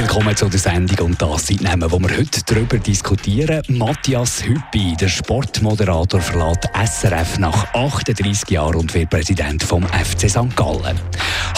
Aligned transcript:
Willkommen 0.00 0.36
zu 0.36 0.48
der 0.48 0.60
Sendung 0.60 1.06
und 1.08 1.20
das 1.20 1.48
sind 1.48 1.60
Namen, 1.60 1.90
wo 1.90 1.98
wir 1.98 2.16
heute 2.16 2.40
darüber 2.46 2.78
diskutieren. 2.78 3.62
Matthias 3.66 4.44
Hüppi, 4.44 4.94
der 4.94 5.08
Sportmoderator, 5.08 6.20
verlässt 6.20 6.68
SRF 6.72 7.40
nach 7.40 7.74
38 7.74 8.48
Jahren 8.48 8.76
und 8.76 8.94
wird 8.94 9.10
Präsident 9.10 9.60
vom 9.60 9.82
FC 9.82 10.30
St. 10.30 10.54
Gallen. 10.54 11.00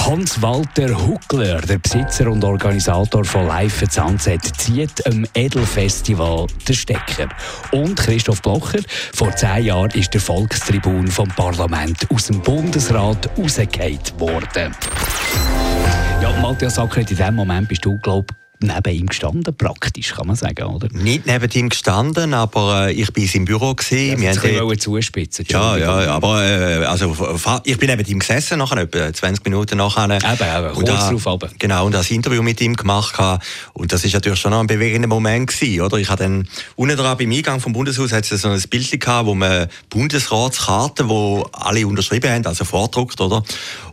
Hans-Walter 0.07 1.07
Huckler, 1.07 1.61
der 1.61 1.81
Besitzer 1.81 2.31
und 2.31 2.43
Organisator 2.43 3.27
von 3.27 3.47
Live 3.47 3.83
at 3.83 3.93
Sunset, 3.93 4.43
zieht 4.57 5.07
am 5.07 5.27
Edelfestival 5.35 6.47
den 6.67 6.75
Stecker. 6.75 7.29
Und 7.73 7.99
Christoph 7.99 8.41
Blocher, 8.41 8.81
vor 9.13 9.37
zehn 9.37 9.67
Jahren 9.67 9.91
ist 9.91 10.15
der 10.15 10.23
Volkstribun 10.23 11.09
vom 11.09 11.29
Parlament 11.29 12.11
aus 12.11 12.29
dem 12.29 12.41
Bundesrat 12.41 13.29
rausgefallen 13.37 14.01
worden. 14.17 14.75
Ja, 16.21 16.31
Matthias 16.41 16.79
Ackert, 16.79 17.11
in 17.11 17.17
dem 17.17 17.35
Moment 17.35 17.69
bist 17.69 17.85
du, 17.85 17.99
glaube 17.99 18.35
neben 18.63 18.95
ihm 18.95 19.07
gestanden, 19.07 19.57
praktisch, 19.57 20.13
kann 20.13 20.27
man 20.27 20.37
sagen, 20.37 20.65
oder? 20.65 20.89
Nicht 20.93 21.27
neben 21.27 21.51
ihm 21.51 21.69
gestanden, 21.71 22.35
aber 22.35 22.89
äh, 22.89 22.93
ich 22.93 23.09
war 23.09 23.17
in 23.17 23.27
seinem 23.27 23.45
Büro. 23.47 23.75
Gewesen. 23.75 24.23
Ja, 24.23 24.35
wir 24.37 24.61
haben 24.61 24.79
zuspitzen. 24.79 25.47
Ja, 25.49 25.77
ja, 25.77 26.05
ja, 26.05 26.15
aber 26.15 26.45
äh, 26.45 26.85
also, 26.85 27.17
ich 27.65 27.79
bin 27.79 27.89
neben 27.89 28.07
ihm 28.07 28.19
gesessen, 28.19 28.59
nachher, 28.59 28.83
etwa 28.83 29.13
20 29.13 29.45
Minuten 29.45 29.79
nachher. 29.79 30.05
Eben, 30.05 30.25
eben, 30.25 30.75
kurz 30.75 30.87
da, 30.87 31.11
drauf 31.11 31.27
aber. 31.27 31.49
Genau, 31.59 31.87
und 31.87 31.93
das 31.93 32.11
Interview 32.11 32.43
mit 32.43 32.61
ihm 32.61 32.75
gemacht. 32.75 33.15
Und 33.73 33.93
das 33.93 34.05
ist 34.05 34.13
natürlich 34.13 34.41
schon 34.41 34.51
noch 34.51 34.61
ein 34.61 34.67
bewegender 34.67 35.09
Moment 35.09 35.49
gewesen, 35.49 35.81
oder? 35.81 35.97
Ich 35.97 36.11
habe 36.11 36.23
dann, 36.23 36.49
unten 36.77 36.97
dran 36.97 37.17
beim 37.17 37.33
Eingang 37.33 37.61
vom 37.61 37.73
Bundeshaus, 37.73 38.13
hat 38.13 38.31
es 38.31 38.43
so 38.43 38.49
ein 38.49 38.61
Bild 38.69 39.01
gehabt, 39.01 39.27
wo 39.27 39.35
man 39.35 39.69
Bundesratskarte, 39.89 41.09
wo 41.09 41.49
alle 41.53 41.87
unterschrieben 41.87 42.31
haben, 42.31 42.47
also 42.47 42.65
vordruckt, 42.65 43.21
oder? 43.21 43.43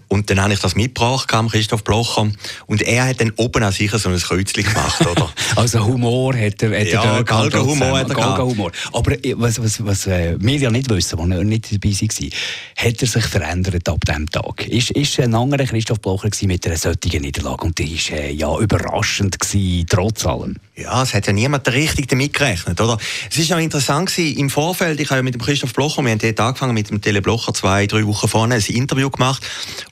Und 0.09 0.29
dann 0.29 0.41
habe 0.41 0.53
ich 0.53 0.59
das 0.59 0.75
mitgebracht, 0.75 1.27
kam 1.27 1.49
Christoph 1.49 1.83
Blocher. 1.83 2.29
Und 2.65 2.81
er 2.81 3.07
hat 3.07 3.19
dann 3.19 3.33
oben 3.35 3.63
an 3.63 3.71
sich 3.71 3.91
so 3.91 4.09
ein 4.09 4.17
Kreuzchen 4.17 4.63
gemacht, 4.63 5.05
oder? 5.05 5.29
also 5.55 5.85
Humor 5.85 6.33
hat 6.35 6.63
er, 6.63 6.79
hat 6.79 6.87
ja, 6.87 7.21
Galgenhumor 7.21 7.99
hat 7.99 8.09
er 8.09 8.15
Galgenhumor. 8.15 8.71
Aber 8.93 9.11
was, 9.35 9.61
was, 9.61 9.85
was 9.85 10.07
äh, 10.07 10.35
wir 10.39 10.57
ja 10.57 10.69
nicht 10.69 10.89
wissen, 10.89 11.31
er 11.31 11.43
nicht 11.43 11.71
dabei 11.71 11.89
war, 11.89 12.85
hat 12.85 13.01
er 13.01 13.07
sich 13.07 13.25
verändert 13.25 13.89
ab 13.89 14.05
diesem 14.05 14.29
Tag? 14.29 14.67
Ist, 14.67 14.91
ist 14.91 15.19
ein 15.19 15.35
anderer 15.35 15.65
Christoph 15.65 15.99
Blocher 15.99 16.29
mit 16.43 16.65
einer 16.65 16.77
solchen 16.77 17.21
Niederlage? 17.21 17.65
Und 17.65 17.77
die 17.77 17.97
war 17.97 18.17
äh, 18.17 18.31
ja 18.31 18.57
überraschend, 18.57 19.39
gewesen, 19.39 19.85
trotz 19.89 20.25
allem. 20.25 20.55
Ja, 20.75 21.01
es 21.01 21.13
hat 21.13 21.27
ja 21.27 21.33
niemand 21.33 21.67
richtig 21.67 22.07
damit 22.07 22.33
gerechnet, 22.33 22.79
oder? 22.79 22.97
Es 23.29 23.37
ist 23.37 23.49
ja 23.49 23.57
interessant 23.57 24.09
gewesen, 24.09 24.37
im 24.37 24.49
Vorfeld, 24.49 24.99
ich 24.99 25.09
habe 25.09 25.17
ja 25.17 25.23
mit 25.23 25.33
dem 25.33 25.41
Christoph 25.41 25.73
Blocher, 25.73 26.03
wir 26.03 26.11
haben 26.11 26.19
dort 26.19 26.39
angefangen 26.39 26.75
mit 26.75 26.89
dem 26.89 27.01
Tele 27.01 27.21
Blocher 27.21 27.53
zwei, 27.53 27.87
drei 27.87 28.05
Wochen 28.05 28.27
vorne 28.27 28.55
ein 28.55 28.61
Interview 28.61 29.09
gemacht 29.09 29.43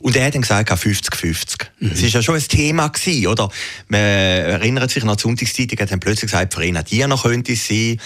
und 0.05 0.15
er 0.15 0.27
hat 0.27 0.35
dann 0.35 0.43
gesagt, 0.43 0.69
50-50. 0.69 1.65
Mhm. 1.79 1.91
Es 1.91 2.03
war 2.03 2.09
ja 2.09 2.21
schon 2.21 2.35
ein 2.35 2.47
Thema 2.47 2.89
gewesen, 2.89 3.25
oder? 3.25 3.49
Man 3.87 3.99
erinnert 3.99 4.91
sich 4.91 5.01
an 5.01 5.09
die 5.15 5.19
Sonntagszeitung, 5.19 5.79
hat 5.79 5.91
dann 5.91 5.99
plötzlich 5.99 6.29
gesagt, 6.29 6.53
Verena 6.53 6.83
Diener 6.83 7.17
könnte 7.17 7.53
es 7.53 7.67
sein. 7.67 7.99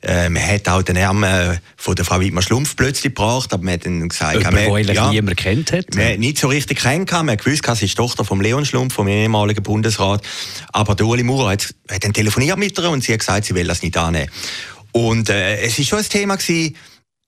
Äh, 0.00 0.28
man 0.28 0.46
hat 0.46 0.68
auch 0.68 0.82
den 0.82 0.94
Namen 0.94 1.58
von 1.76 1.96
der 1.96 2.04
Frau 2.04 2.20
Wittmer 2.20 2.42
Schlumpf 2.42 2.76
plötzlich 2.76 3.12
gebracht, 3.12 3.52
aber 3.52 3.64
man 3.64 3.74
hat 3.74 3.84
dann 3.84 4.08
gesagt, 4.08 4.36
Jemand, 4.36 4.54
man, 4.54 4.76
eigentlich 4.76 4.96
ja, 4.96 5.10
niemand 5.10 5.36
kennt 5.38 5.72
hat. 5.72 5.92
Man 5.96 6.20
nicht 6.20 6.38
so 6.38 6.46
richtig 6.46 6.78
kennt, 6.78 7.10
man 7.10 7.30
hat 7.30 7.44
gewusst, 7.44 7.64
sie 7.74 7.86
ist 7.86 7.96
Tochter 7.96 8.24
von 8.24 8.40
Leon 8.40 8.64
Schlumpf, 8.64 8.94
vom 8.94 9.08
ehemaligen 9.08 9.64
Bundesrat. 9.64 10.22
Aber 10.72 10.94
der 10.94 11.04
Uli 11.04 11.24
Maurer 11.24 11.50
hat, 11.50 11.74
hat 11.90 12.04
dann 12.04 12.12
telefoniert 12.12 12.58
mit 12.58 12.78
ihr 12.78 12.90
und 12.90 13.02
sie 13.02 13.12
hat 13.12 13.18
gesagt, 13.18 13.46
sie 13.46 13.56
will 13.56 13.66
das 13.66 13.82
nicht 13.82 13.96
annehmen. 13.96 14.30
Und 14.92 15.28
äh, 15.28 15.62
es 15.62 15.76
war 15.78 15.84
schon 15.84 15.98
ein 15.98 16.08
Thema 16.08 16.36
gewesen, 16.36 16.76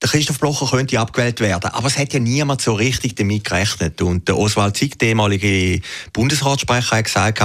der 0.03 0.09
Christoph 0.09 0.41
Blocher 0.41 0.67
könnte 0.67 0.99
abgewählt 0.99 1.41
werden. 1.41 1.71
Aber 1.71 1.87
es 1.87 1.97
hat 1.97 2.13
ja 2.13 2.19
niemand 2.19 2.61
so 2.61 2.75
richtig 2.75 3.15
damit 3.15 3.45
gerechnet. 3.45 4.03
Und 4.03 4.27
der 4.27 4.37
Oswald 4.37 4.77
Zick, 4.77 4.99
der 4.99 5.11
ehemalige 5.11 5.81
Bundesratssprecher, 6.13 6.97
hat 6.97 7.05
gesagt, 7.05 7.41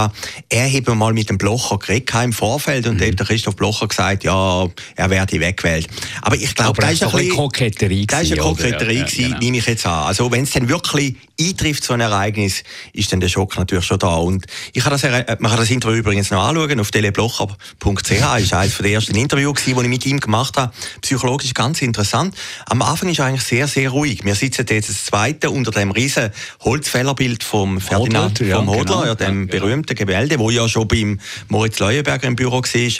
er 0.50 0.66
hätte 0.66 0.96
mal 0.96 1.14
mit 1.14 1.30
dem 1.30 1.38
Blocher 1.38 1.78
geredet 1.78 2.12
im 2.24 2.34
Vorfeld 2.34 2.88
und 2.88 3.00
mhm. 3.00 3.16
der 3.16 3.26
Christoph 3.26 3.56
Blocher 3.56 3.88
gesagt, 3.88 4.24
ja, 4.24 4.68
er 4.96 5.10
werde 5.10 5.40
weggewählt. 5.40 5.88
Aber 6.22 6.36
ich 6.36 6.56
glaube, 6.56 6.82
das 6.82 6.94
ist 6.94 7.04
ein 7.04 7.12
bisschen 7.12 7.36
Koketterie. 7.36 8.08
Das 8.08 8.24
ist 8.24 8.32
eine 8.32 8.42
Koketterie, 8.42 9.00
ja, 9.00 9.06
genau. 9.06 9.38
nehme 9.38 9.58
ich 9.58 9.66
jetzt 9.68 9.86
an. 9.86 10.08
Also 10.08 10.32
wenn 10.32 10.44
es 10.44 10.52
dann 10.52 10.68
wirklich 10.68 11.16
eintrifft, 11.40 11.84
so 11.84 11.94
ein 11.94 12.02
Ereignis, 12.02 12.64
ist 12.94 13.12
dann 13.12 13.20
der 13.20 13.30
Schock 13.30 13.58
natürlich 13.58 13.86
schon 13.86 14.00
da. 14.00 14.16
Und 14.16 14.46
ich 14.74 14.84
kann 14.84 14.92
das, 14.92 15.04
man 15.04 15.52
kann 15.52 15.58
das 15.58 15.70
Interview 15.70 15.98
übrigens 15.98 16.32
noch 16.32 16.44
anschauen 16.44 16.80
auf 16.80 16.92
teleblocher.ch. 16.92 18.12
Ist 18.12 18.54
eines 18.54 18.78
der 18.78 18.92
ersten 18.92 19.16
Interviews, 19.16 19.64
die 19.66 19.72
ich 19.72 19.78
mit 19.88 20.06
ihm 20.06 20.20
gemacht 20.20 20.58
habe. 20.58 20.72
Psychologisch 21.02 21.54
ganz 21.54 21.82
interessant. 21.82 22.36
Am 22.66 22.82
Anfang 22.82 23.10
ist 23.10 23.20
er 23.20 23.26
eigentlich 23.26 23.44
sehr, 23.44 23.68
sehr 23.68 23.90
ruhig. 23.90 24.24
Wir 24.24 24.36
sitzen 24.36 24.66
jetzt 24.70 24.90
das 24.90 25.06
zweite 25.06 25.50
unter 25.52 25.72
dem 25.72 25.92
riesen 25.92 26.32
Holzfällerbild 26.62 27.44
vom 27.44 27.80
Ferdinand 27.80 28.40
Hodler, 28.40 28.56
vom 28.56 28.68
Hodler, 28.70 28.84
genau. 28.84 29.06
ja, 29.06 29.16
dem 29.16 29.48
ja, 29.48 29.60
berühmten 29.60 29.96
Gemälde, 29.96 30.40
wo 30.40 30.50
ja 30.50 30.68
schon 30.68 30.88
beim 30.88 31.20
Moritz 31.48 31.80
Leuenberger 31.80 32.28
im 32.28 32.36
Büro 32.36 32.62
war. 32.62 32.92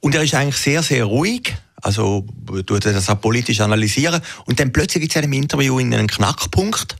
Und 0.00 0.14
er 0.14 0.22
ist 0.22 0.34
eigentlich 0.34 0.56
sehr, 0.56 0.82
sehr 0.82 1.04
ruhig. 1.04 1.54
Also, 1.82 2.24
tut 2.66 2.84
das 2.84 3.10
auch 3.10 3.20
politisch 3.20 3.60
analysieren. 3.60 4.20
Und 4.44 4.60
dann 4.60 4.72
plötzlich 4.72 5.02
gibt 5.02 5.12
es 5.12 5.16
in 5.16 5.24
einem 5.24 5.32
Interview 5.32 5.78
einen 5.78 6.06
Knackpunkt. 6.06 6.96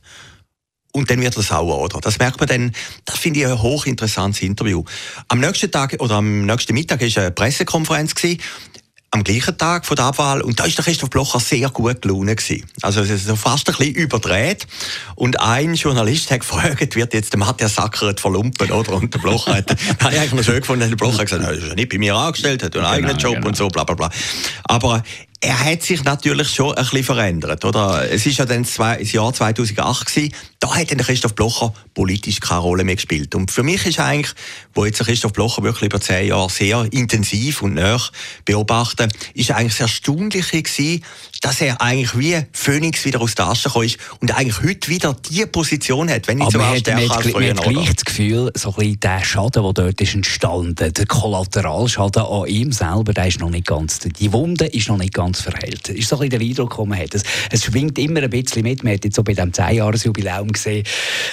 Und 0.93 1.09
dann 1.09 1.19
wird 1.21 1.35
er 1.35 1.43
sauer, 1.43 1.81
oder? 1.81 1.99
Das 1.99 2.19
merkt 2.19 2.39
man 2.39 2.47
dann, 2.47 2.71
das 3.03 3.17
finde 3.17 3.41
ich 3.41 3.45
ein 3.47 3.61
hochinteressantes 3.61 4.41
Interview. 4.43 4.83
Am 5.27 5.39
nächsten 5.39 5.71
Tag, 5.71 5.95
oder 5.99 6.15
am 6.15 6.45
nächsten 6.45 6.73
Mittag, 6.73 7.01
war 7.01 7.23
eine 7.23 7.31
Pressekonferenz 7.31 8.15
gewesen 8.15 8.39
am 9.13 9.23
gleichen 9.23 9.55
Tag 9.59 9.85
von 9.85 9.95
der 9.95 10.05
Abwahl 10.05 10.41
und 10.41 10.59
da 10.59 10.65
ist 10.65 10.75
der 10.75 10.83
Christoph 10.83 11.11
Blocher 11.11 11.39
sehr 11.39 11.69
gut 11.69 12.01
gelaunt 12.01 12.35
gewesen. 12.35 12.65
Also 12.81 13.01
es 13.01 13.11
ist 13.11 13.27
so 13.27 13.35
fast 13.35 13.69
ein 13.69 13.75
bisschen 13.75 13.93
überdreht 13.93 14.65
und 15.15 15.39
ein 15.39 15.75
Journalist 15.75 16.31
hat 16.31 16.39
gefragt, 16.39 16.95
wird 16.95 17.13
jetzt 17.13 17.31
der 17.31 17.39
Matthias 17.39 17.75
Sackeret 17.75 18.19
verlumpen, 18.19 18.71
oder? 18.71 18.93
Und 18.93 19.13
der 19.13 19.19
Blocher 19.19 19.53
hat, 19.57 19.69
habe 20.03 20.15
ich 20.15 20.19
eigentlich 20.19 20.33
noch 20.33 20.43
schön 20.43 20.61
gefunden, 20.61 20.89
der 20.89 20.95
Blocher 20.95 21.19
hat 21.19 21.25
gesagt, 21.27 21.43
er 21.43 21.51
ist 21.51 21.67
ja 21.67 21.75
nicht 21.75 21.89
bei 21.89 21.99
mir 21.99 22.15
angestellt, 22.15 22.63
hat 22.63 22.75
einen 22.75 22.83
genau, 22.83 22.95
eigenen 22.95 23.17
Job 23.17 23.35
genau. 23.35 23.47
und 23.49 23.55
so, 23.55 23.67
bla 23.67 23.83
bla 23.83 23.93
bla. 23.93 24.09
Aber 24.63 25.03
er 25.43 25.59
hat 25.59 25.83
sich 25.83 26.03
natürlich 26.05 26.49
schon 26.49 26.73
ein 26.73 26.83
bisschen 26.83 27.03
verändert, 27.03 27.65
oder? 27.65 28.09
Es 28.09 28.25
ist 28.25 28.37
ja 28.37 28.45
dann 28.45 28.63
zwei, 28.63 28.97
das 28.97 29.11
Jahr 29.11 29.33
2008 29.33 30.05
gewesen, 30.05 30.33
da 30.59 30.73
hat 30.73 30.89
dann 30.89 30.99
Christoph 30.99 31.35
Blocher 31.35 31.73
politisch 31.93 32.39
keine 32.39 32.61
Rolle 32.61 32.85
mehr 32.85 32.95
gespielt. 32.95 33.35
Und 33.35 33.51
für 33.51 33.61
mich 33.61 33.85
ist 33.85 33.99
eigentlich, 33.99 34.33
wo 34.73 34.85
jetzt 34.85 34.99
Christoph 34.99 35.33
Blocher 35.33 35.61
wirklich 35.63 35.89
über 35.89 35.99
zehn 35.99 36.29
Jahre 36.29 36.49
sehr 36.49 36.87
intensiv 36.91 37.61
und 37.61 37.73
nah 37.73 37.99
beobachtet, 38.45 39.11
ist 39.33 39.51
eigentlich 39.51 39.73
das 39.73 39.81
Erstaunliche 39.81 40.63
gewesen, 40.63 41.03
dass 41.41 41.59
er 41.59 41.81
eigentlich 41.81 42.17
wie 42.17 42.41
Phoenix 42.53 43.03
wieder 43.03 43.19
aus 43.19 43.35
der 43.35 43.47
Asche 43.47 43.67
gekommen 43.67 43.85
ist 43.85 43.97
und 44.21 44.33
eigentlich 44.33 44.61
heute 44.63 44.87
wieder 44.87 45.13
die 45.29 45.45
Position 45.45 46.09
hat, 46.09 46.25
wenn 46.29 46.39
ich 46.39 46.45
als 46.45 46.53
früher. 46.53 47.53
Man 47.53 47.57
hat 47.57 47.69
gleich 47.69 47.93
das 47.95 48.05
Gefühl, 48.05 48.51
so 48.55 48.69
ein 48.69 48.75
bisschen 48.75 48.99
der 49.01 49.25
Schaden, 49.25 49.63
der 49.63 49.73
dort 49.73 49.99
ist 50.01 50.15
entstanden, 50.15 50.93
der 50.93 51.05
Kollateralschaden 51.05 52.23
an 52.23 52.47
ihm 52.47 52.71
selber, 52.71 53.11
der 53.13 53.27
ist 53.27 53.41
noch 53.41 53.49
nicht 53.49 53.67
ganz, 53.67 53.99
die 53.99 54.31
Wunde 54.31 54.67
ist 54.67 54.87
noch 54.87 54.97
nicht 54.97 55.13
ganz 55.13 55.32
verheilt. 55.41 55.87
Das 55.87 55.95
ist 55.95 56.09
so 56.09 56.19
ein 56.19 56.29
der 56.29 56.39
Eindruck, 56.39 56.77
den 56.77 56.89
man 56.89 56.99
hat. 56.99 57.13
Es, 57.13 57.23
es 57.51 57.63
schwingt 57.63 57.97
immer 57.97 58.21
ein 58.21 58.29
bisschen 58.29 58.63
mit. 58.63 58.83
Man 58.83 58.93
hat 58.93 59.05
jetzt 59.05 59.15
so 59.15 59.23
bei 59.23 59.33
diesem 59.33 59.51
10-Jahres-Jubiläum 59.51 60.51
gesehen, 60.51 60.85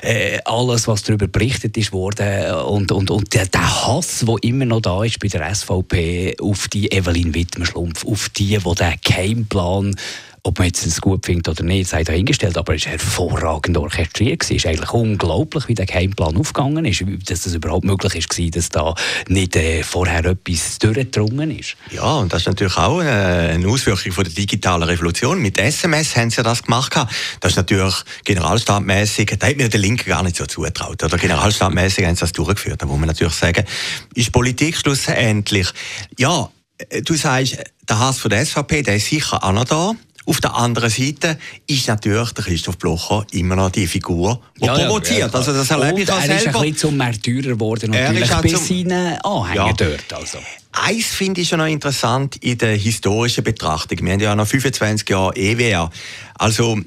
äh, 0.02 0.38
alles, 0.44 0.88
was 0.88 1.02
darüber 1.02 1.28
berichtet 1.28 1.76
ist 1.76 1.92
worden 1.92 2.54
und, 2.66 2.92
und, 2.92 3.10
und 3.10 3.34
der, 3.34 3.46
der 3.46 3.86
Hass, 3.86 4.24
der 4.26 4.36
immer 4.42 4.64
noch 4.64 4.80
da 4.80 5.04
ist 5.04 5.18
bei 5.20 5.28
der 5.28 5.54
SVP 5.54 6.36
auf 6.40 6.68
die 6.68 6.90
Evelyn 6.90 7.34
Wittmer-Schlumpf, 7.34 8.06
auf 8.06 8.28
die, 8.30 8.58
die 8.58 8.74
den 8.74 8.94
Geheimplan 9.02 9.96
ob 10.42 10.58
man 10.58 10.66
jetzt 10.66 10.86
es 10.86 11.00
gut 11.00 11.26
findet 11.26 11.48
oder 11.48 11.62
nicht, 11.62 11.90
sei 11.90 12.04
dahingestellt, 12.04 12.56
aber 12.56 12.74
es 12.74 12.84
war 12.84 12.92
hervorragend 12.92 13.76
orchestriert. 13.76 14.42
Es 14.42 14.50
ist 14.50 14.66
eigentlich 14.66 14.92
unglaublich, 14.92 15.68
wie 15.68 15.74
der 15.74 15.86
Geheimplan 15.86 16.36
aufgegangen 16.36 16.84
ist, 16.84 17.04
dass 17.26 17.42
das 17.42 17.54
überhaupt 17.54 17.84
möglich 17.84 18.14
ist, 18.14 18.56
dass 18.56 18.68
da 18.70 18.94
nicht 19.28 19.56
äh, 19.56 19.82
vorher 19.82 20.24
etwas 20.24 20.78
durchgedrungen 20.78 21.50
ist. 21.50 21.76
Ja, 21.90 22.16
und 22.16 22.32
das 22.32 22.42
ist 22.42 22.46
natürlich 22.46 22.76
auch 22.76 23.00
eine, 23.00 23.10
eine 23.10 23.68
Auswirkung 23.68 24.12
von 24.12 24.24
der 24.24 24.32
digitalen 24.32 24.84
Revolution. 24.84 25.40
Mit 25.40 25.58
SMS 25.58 26.16
haben 26.16 26.30
sie 26.30 26.42
das 26.42 26.62
gemacht. 26.62 26.94
Das 27.40 27.52
ist 27.52 27.56
natürlich 27.56 27.94
generalstaatmäßig, 28.24 29.36
da 29.38 29.48
hat 29.48 29.56
mir 29.56 29.68
der 29.68 29.80
Linke 29.80 30.08
gar 30.08 30.22
nicht 30.22 30.36
so 30.36 30.46
zutraut. 30.46 31.02
Oder 31.02 31.18
generalstaatmäßig 31.18 32.06
haben 32.06 32.14
sie 32.14 32.20
das 32.20 32.32
durchgeführt. 32.32 32.80
Da 32.80 32.86
muss 32.86 32.98
man 32.98 33.08
natürlich 33.08 33.34
sagen, 33.34 33.64
ist 34.14 34.32
Politik 34.32 34.76
schlussendlich, 34.76 35.68
ja, 36.18 36.50
äh, 36.88 37.02
du 37.02 37.14
sagst, 37.14 37.58
der 37.88 37.98
Hass 37.98 38.18
von 38.18 38.30
der 38.30 38.44
SVP, 38.44 38.82
der 38.82 38.96
ist 38.96 39.06
sicher 39.06 39.42
auch 39.42 39.52
noch 39.52 39.64
da. 39.64 39.92
Auf 40.30 40.40
der 40.40 40.54
anderen 40.54 40.90
Seite 40.90 41.36
ist 41.66 41.88
natürlich 41.88 42.30
der 42.30 42.44
Christoph 42.44 42.78
Blocher 42.78 43.26
immer 43.32 43.56
noch 43.56 43.70
die 43.70 43.88
Figur, 43.88 44.40
die 44.60 44.66
ja, 44.66 44.74
provoziert. 44.74 45.32
Ja, 45.32 45.38
also 45.38 45.52
das 45.52 45.68
erlebe 45.68 46.02
ich 46.02 46.12
auch 46.12 46.20
selber. 46.20 46.34
Er 46.34 46.38
ist 46.38 46.46
ein 46.46 46.52
bisschen 46.52 46.76
zum 46.76 46.96
Märtyrer 46.96 47.48
geworden, 47.48 47.90
natürlich, 47.90 48.30
bis 48.36 48.68
seinen 48.68 49.18
Anhänger 49.22 49.66
ja. 49.66 49.72
dort. 49.72 50.12
Also. 50.12 50.38
Eins 50.72 51.06
finde 51.06 51.40
ich 51.40 51.48
schon 51.48 51.58
noch 51.58 51.66
interessant 51.66 52.36
in 52.36 52.56
der 52.56 52.76
historischen 52.76 53.42
Betrachtung. 53.42 53.98
Wir 54.02 54.12
haben 54.12 54.20
ja 54.20 54.36
noch 54.36 54.46
25 54.46 55.08
Jahre 55.08 55.34
EWR. 55.34 55.90
Also, 56.40 56.80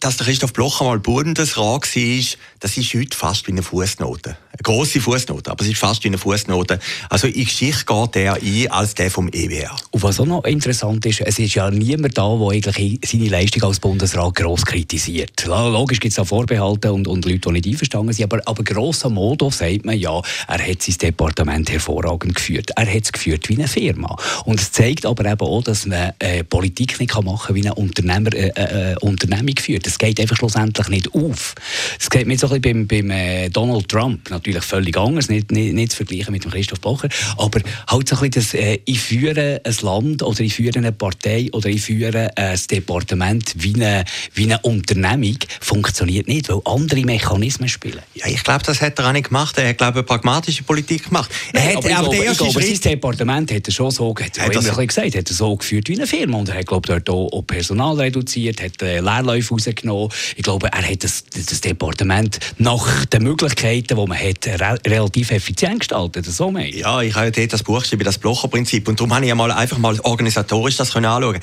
dass 0.00 0.18
der 0.18 0.26
Christoph 0.26 0.52
Blocher 0.52 0.84
mal 0.84 0.98
Bundesrat 0.98 1.96
war, 1.96 2.24
das 2.60 2.76
ist 2.76 2.94
heute 2.94 3.16
fast 3.16 3.46
wie 3.46 3.52
eine 3.52 3.62
Fußnote. 3.62 4.30
Eine 4.30 4.62
grosse 4.62 5.00
Fußnote, 5.00 5.50
aber 5.50 5.62
es 5.62 5.70
ist 5.70 5.78
fast 5.78 6.04
wie 6.04 6.08
eine 6.08 6.18
Fußnote. 6.18 6.78
Also, 7.08 7.26
in 7.26 7.44
Geschichte 7.44 7.86
geht 7.86 8.16
er 8.16 8.34
ein 8.34 8.70
als 8.70 8.94
der 8.94 9.10
vom 9.10 9.28
EWR. 9.28 9.74
Und 9.92 10.02
was 10.02 10.20
auch 10.20 10.26
noch 10.26 10.44
interessant 10.44 11.06
ist, 11.06 11.22
es 11.22 11.38
ist 11.38 11.54
ja 11.54 11.70
niemand 11.70 12.18
da, 12.18 12.36
der 12.36 12.48
eigentlich 12.48 13.00
seine 13.02 13.28
Leistung 13.28 13.62
als 13.62 13.80
Bundesrat 13.80 14.34
gross 14.34 14.66
kritisiert. 14.66 15.46
Logisch 15.46 16.00
gibt 16.00 16.10
es 16.10 16.16
da 16.16 16.24
Vorbehalte 16.26 16.92
und, 16.92 17.08
und 17.08 17.24
Leute, 17.24 17.38
die 17.38 17.52
nicht 17.52 17.66
einverstanden 17.66 18.12
sind, 18.12 18.24
aber, 18.30 18.42
aber 18.44 18.62
grosser 18.62 19.08
Modo 19.08 19.50
sagt 19.50 19.86
man 19.86 19.98
ja, 19.98 20.20
er 20.48 20.68
hat 20.70 20.82
sein 20.82 20.98
Departement 20.98 21.70
hervorragend 21.70 22.34
geführt. 22.34 22.72
Er 22.76 22.86
hat 22.86 23.04
es 23.04 23.12
geführt 23.12 23.27
wie 23.28 23.54
eine 23.54 23.68
Firma. 23.68 24.16
Und 24.44 24.60
es 24.60 24.72
zeigt 24.72 25.06
aber 25.06 25.24
eben 25.30 25.40
auch, 25.40 25.62
dass 25.62 25.86
man 25.86 26.12
äh, 26.18 26.44
Politik 26.44 26.98
nicht 27.00 27.14
machen 27.22 27.46
kann 27.46 27.56
wie 27.56 27.66
ein 27.66 27.72
Unternehmer, 27.72 28.32
äh, 28.34 28.92
äh, 28.92 28.96
Unternehmung 29.00 29.56
führt. 29.58 29.86
Das 29.86 29.98
geht 29.98 30.20
einfach 30.20 30.36
schlussendlich 30.36 30.88
nicht 30.88 31.14
auf. 31.14 31.54
Das 31.98 32.10
geht 32.10 32.26
mir 32.26 32.38
so 32.38 32.48
ein 32.48 32.60
bisschen 32.60 32.86
beim, 32.86 33.08
beim 33.08 33.10
äh, 33.10 33.48
Donald 33.50 33.88
Trump 33.88 34.30
natürlich 34.30 34.64
völlig 34.64 34.96
anders, 34.96 35.28
nicht, 35.28 35.50
nicht, 35.50 35.74
nicht 35.74 35.92
zu 35.92 35.98
vergleichen 35.98 36.32
mit 36.32 36.44
dem 36.44 36.50
Christoph 36.50 36.80
Blocher, 36.80 37.08
aber 37.36 37.60
halt 37.86 38.08
so 38.08 38.16
ein 38.16 38.30
bisschen 38.30 38.30
das, 38.30 38.54
äh, 38.54 38.78
ich 38.84 39.00
führe 39.00 39.60
ein 39.64 39.76
Land 39.82 40.22
oder 40.22 40.40
ich 40.40 40.54
führe 40.54 40.78
eine 40.78 40.92
Partei 40.92 41.48
oder 41.52 41.68
ich 41.68 41.82
führe 41.82 42.30
ein 42.36 42.60
Departement 42.70 43.54
wie 43.56 43.74
eine, 43.74 44.04
wie 44.34 44.44
eine 44.44 44.58
Unternehmung, 44.60 45.38
funktioniert 45.60 46.28
nicht, 46.28 46.48
weil 46.48 46.60
andere 46.64 47.00
Mechanismen 47.00 47.68
spielen. 47.68 48.00
Ja, 48.14 48.26
ich 48.26 48.42
glaube, 48.44 48.62
das 48.64 48.80
hat 48.80 48.98
er 48.98 49.08
auch 49.08 49.12
nicht 49.12 49.28
gemacht. 49.28 49.56
Er 49.58 49.70
hat, 49.70 49.78
glaube 49.78 50.00
ich, 50.00 50.06
pragmatische 50.06 50.62
Politik 50.62 51.04
gemacht. 51.04 51.30
Er 51.52 51.64
Nein, 51.64 51.76
hat, 51.76 51.84
aber, 51.84 51.98
aber 51.98 52.14
ich 52.14 52.38
glaube, 52.38 52.62
sein 52.62 53.00
Departement 53.18 53.52
hat 53.52 53.66
er 53.66 53.72
schon 53.72 53.90
so, 53.90 54.14
hat 54.14 54.38
er, 54.38 54.44
hat 54.44 54.54
er 54.54 54.86
gesagt, 54.86 55.16
hat 55.16 55.28
er 55.28 55.34
so 55.34 55.56
geführt 55.56 55.88
wie 55.88 55.96
eine 55.96 56.06
Firma 56.06 56.38
und 56.38 56.48
er 56.48 56.58
hat, 56.58 56.66
glaube 56.66 56.94
ich, 56.94 57.02
dort 57.02 57.10
auch, 57.10 57.42
Personal 57.42 57.96
reduziert, 57.96 58.62
hat 58.62 58.80
äh, 58.82 59.00
Leerläufe 59.00 59.54
rausgenommen. 59.54 60.10
Ich 60.36 60.42
glaube, 60.42 60.68
er 60.68 60.82
hat 60.82 61.02
das, 61.02 61.24
das 61.24 61.60
Departement 61.60 62.38
nach 62.58 63.06
den 63.06 63.22
Möglichkeiten, 63.24 63.96
die 63.96 64.06
man 64.06 64.18
hat, 64.18 64.46
re 64.46 64.78
relativ 64.86 65.30
effizient 65.30 65.80
gestaltet. 65.80 66.26
So 66.26 66.50
meine 66.50 66.74
Ja, 66.74 67.00
ich 67.00 67.14
habe 67.14 67.30
dort 67.30 67.52
das 67.52 67.62
Buch 67.62 67.80
geschrieben, 67.80 68.04
das 68.04 68.18
Blocher-Prinzip. 68.18 68.86
Und 68.88 69.00
darum 69.00 69.14
habe 69.14 69.26
ich 69.26 69.34
mal 69.34 69.50
einfach 69.50 69.78
mal 69.78 69.98
organisatorisch 70.00 70.76
das 70.76 70.94
anschauen 70.94 71.40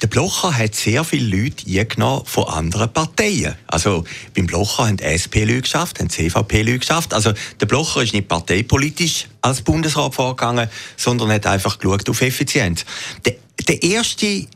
der 0.00 0.06
Blocher 0.06 0.56
hat 0.56 0.74
sehr 0.74 1.02
viele 1.02 1.36
Leute 1.36 2.24
von 2.24 2.44
anderen 2.44 2.92
Parteien. 2.92 3.56
Also 3.66 4.04
beim 4.34 4.46
Blocher 4.46 4.86
haben 4.86 4.98
SP 5.02 5.42
Leute 5.42 5.62
geschafft, 5.62 5.98
haben 5.98 6.08
CVP 6.08 6.62
Leute 6.62 6.78
geschafft. 6.78 7.12
Also 7.12 7.32
der 7.60 7.66
Blocher 7.66 8.02
ist 8.02 8.14
nicht 8.14 8.28
parteipolitisch 8.28 9.26
als 9.40 9.62
Bundesrat 9.62 10.14
vorgegangen, 10.14 10.68
sondern 10.96 11.32
hat 11.32 11.46
einfach 11.46 11.78
geschaut 11.78 12.08
auf 12.08 12.20
Effizienz. 12.20 12.84
Der, 13.24 13.34
der 13.66 13.82
erste 13.82 14.46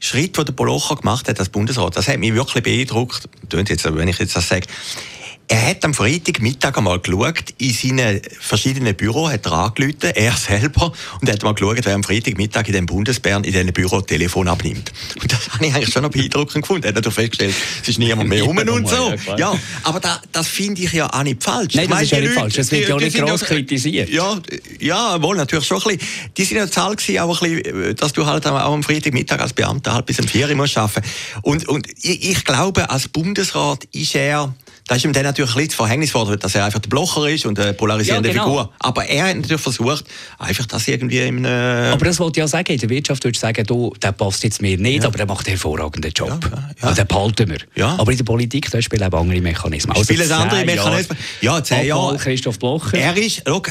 Schritt, 0.00 0.36
den 0.36 0.44
der 0.46 0.52
Blocher 0.52 0.96
gemacht 0.96 1.28
hat 1.28 1.38
als 1.38 1.48
Bundesrat, 1.48 1.96
das 1.96 2.08
hat 2.08 2.18
mich 2.18 2.34
wirklich 2.34 2.64
beeindruckt. 2.64 3.28
Jetzt, 3.52 3.84
wenn 3.84 4.08
ich 4.08 4.18
jetzt 4.18 4.34
das 4.34 4.48
sage. 4.48 4.66
Er 5.50 5.66
hat 5.66 5.82
am 5.86 5.94
Freitagmittag 5.94 6.76
einmal 6.76 6.98
geschaut, 6.98 7.54
in 7.56 7.72
seinen 7.72 8.20
verschiedenen 8.38 8.94
Büros 8.94 9.32
hat 9.32 9.46
er 9.46 9.52
angerufen, 9.52 10.10
er 10.14 10.32
selber, 10.32 10.92
und 11.22 11.30
hat 11.30 11.42
mal 11.42 11.54
geschaut, 11.54 11.78
wer 11.84 11.94
am 11.94 12.02
Freitagmittag 12.02 12.66
in 12.66 12.74
dem 12.74 12.86
Bundesbären 12.86 13.44
in 13.44 13.52
diesem 13.52 13.72
Büro 13.72 14.02
Telefon 14.02 14.46
abnimmt. 14.46 14.92
Und 15.18 15.32
das 15.32 15.48
habe 15.54 15.64
ich 15.64 15.74
eigentlich 15.74 15.90
schon 15.90 16.02
noch 16.02 16.10
beeindruckend 16.10 16.62
gefunden. 16.62 16.84
Er 16.84 16.88
hat 16.88 16.96
natürlich 16.96 17.14
festgestellt, 17.14 17.54
es 17.80 17.88
ist 17.88 17.98
niemand 17.98 18.28
mehr 18.28 18.42
rum 18.44 18.58
und 18.58 18.88
so. 18.90 19.14
Ja, 19.38 19.58
aber 19.84 20.00
da, 20.00 20.20
das 20.32 20.48
finde 20.48 20.82
ich 20.82 20.92
ja 20.92 21.10
auch 21.10 21.22
nicht 21.22 21.42
falsch. 21.42 21.74
Nein, 21.74 21.88
das 21.88 22.02
ist 22.02 22.10
ja 22.10 22.20
nicht 22.20 22.34
falsch. 22.34 22.54
Das 22.54 22.70
wird 22.70 22.88
ja 22.90 22.94
auch 22.94 23.00
nicht 23.00 23.16
gross 23.16 23.40
kritisiert. 23.40 24.10
Ja, 24.10 24.38
ja, 24.80 25.22
wohl, 25.22 25.36
natürlich 25.36 25.66
schon 25.66 25.78
ein 25.78 25.96
bisschen. 25.96 26.32
Die 26.36 26.44
sind 26.44 26.58
ja 26.58 26.70
zahl 26.70 26.94
gewesen, 26.94 27.20
auch 27.20 27.42
ein 27.42 27.62
bisschen, 27.62 27.96
dass 27.96 28.12
du 28.12 28.26
halt 28.26 28.46
auch 28.46 28.54
am 28.54 28.82
Freitagmittag 28.82 29.40
als 29.40 29.54
Beamter 29.54 29.94
halt 29.94 30.04
bis 30.04 30.20
um 30.20 30.28
4 30.28 30.50
Uhr 30.50 30.54
musst 30.56 30.76
arbeiten. 30.76 31.08
Und, 31.40 31.66
und 31.68 31.88
ich, 32.02 32.32
ich 32.32 32.44
glaube, 32.44 32.90
als 32.90 33.08
Bundesrat 33.08 33.84
ist 33.92 34.14
er, 34.14 34.54
da 34.88 34.94
ist 34.94 35.04
ihm 35.04 35.12
dann 35.12 35.22
natürlich 35.22 35.50
ein 35.54 35.58
bisschen 35.58 35.76
verhängnisvoll, 35.76 36.38
dass 36.38 36.54
er 36.54 36.64
einfach 36.64 36.80
der 36.80 36.88
Blocher 36.88 37.28
ist 37.28 37.44
und 37.44 37.60
eine 37.60 37.74
polarisierende 37.74 38.30
ja, 38.30 38.32
genau. 38.32 38.46
Figur. 38.46 38.72
Aber 38.78 39.04
er 39.04 39.28
hat 39.28 39.36
natürlich 39.36 39.60
versucht, 39.60 40.06
einfach 40.38 40.64
das 40.64 40.88
irgendwie 40.88 41.18
in 41.18 41.44
einem... 41.46 41.92
Aber 41.92 42.06
das 42.06 42.18
wollte 42.18 42.40
ich 42.40 42.44
ja 42.44 42.48
sagen, 42.48 42.72
in 42.72 42.78
der 42.78 42.88
Wirtschaft 42.88 43.22
würde 43.22 43.34
ich 43.34 43.38
sagen, 43.38 43.64
du, 43.66 43.92
der 44.02 44.12
passt 44.12 44.42
jetzt 44.44 44.62
mir 44.62 44.78
nicht, 44.78 45.02
ja. 45.02 45.08
aber 45.08 45.18
er 45.18 45.26
macht 45.26 45.46
einen 45.46 45.56
hervorragenden 45.56 46.10
Job. 46.12 46.40
Ja, 46.42 46.70
ja. 46.82 46.88
Und 46.88 46.98
den 46.98 47.06
behalten 47.06 47.50
wir. 47.50 47.58
Ja. 47.74 47.96
Aber 47.98 48.10
in 48.10 48.16
der 48.16 48.24
Politik, 48.24 48.70
da 48.70 48.80
spielen 48.80 49.12
auch 49.12 49.20
andere 49.20 49.42
Mechanismen. 49.42 49.94
Also 49.94 50.04
spielen 50.04 50.32
andere 50.32 50.64
Mechanismen. 50.64 51.18
Ja, 51.42 51.62
zehn 51.62 51.86
Jahre. 51.86 52.16
Christoph 52.16 52.58
Blocher. 52.58 52.96
Er 52.96 53.14
ist, 53.14 53.46
look, 53.46 53.70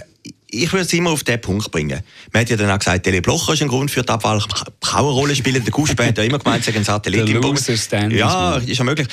ich 0.49 0.71
würde 0.71 0.85
es 0.85 0.93
immer 0.93 1.09
auf 1.09 1.23
den 1.23 1.41
Punkt 1.41 1.71
bringen. 1.71 1.99
Man 2.31 2.41
hat 2.41 2.49
ja 2.49 2.57
dann 2.57 2.69
auch 2.69 2.77
gesagt, 2.77 3.03
Tele 3.03 3.21
Blocher 3.23 3.53
ist 3.53 3.63
ein 3.63 3.67
Grund 3.67 3.89
für 3.89 4.03
die 4.03 4.09
Abwahl. 4.09 4.39
Kann 4.81 4.99
eine 4.99 5.07
Rolle 5.07 5.35
spielen. 5.35 5.63
Der 5.63 5.71
Guschbe 5.71 6.05
hat 6.05 6.17
ja 6.17 6.23
immer 6.23 6.37
gemeint, 6.37 6.59
es 6.59 6.71
sei 6.71 6.77
ein 6.77 6.83
Satellit 6.83 7.27
im 7.27 8.11
Ja, 8.11 8.57
ist 8.57 8.77
ja 8.77 8.83
möglich. 8.83 9.07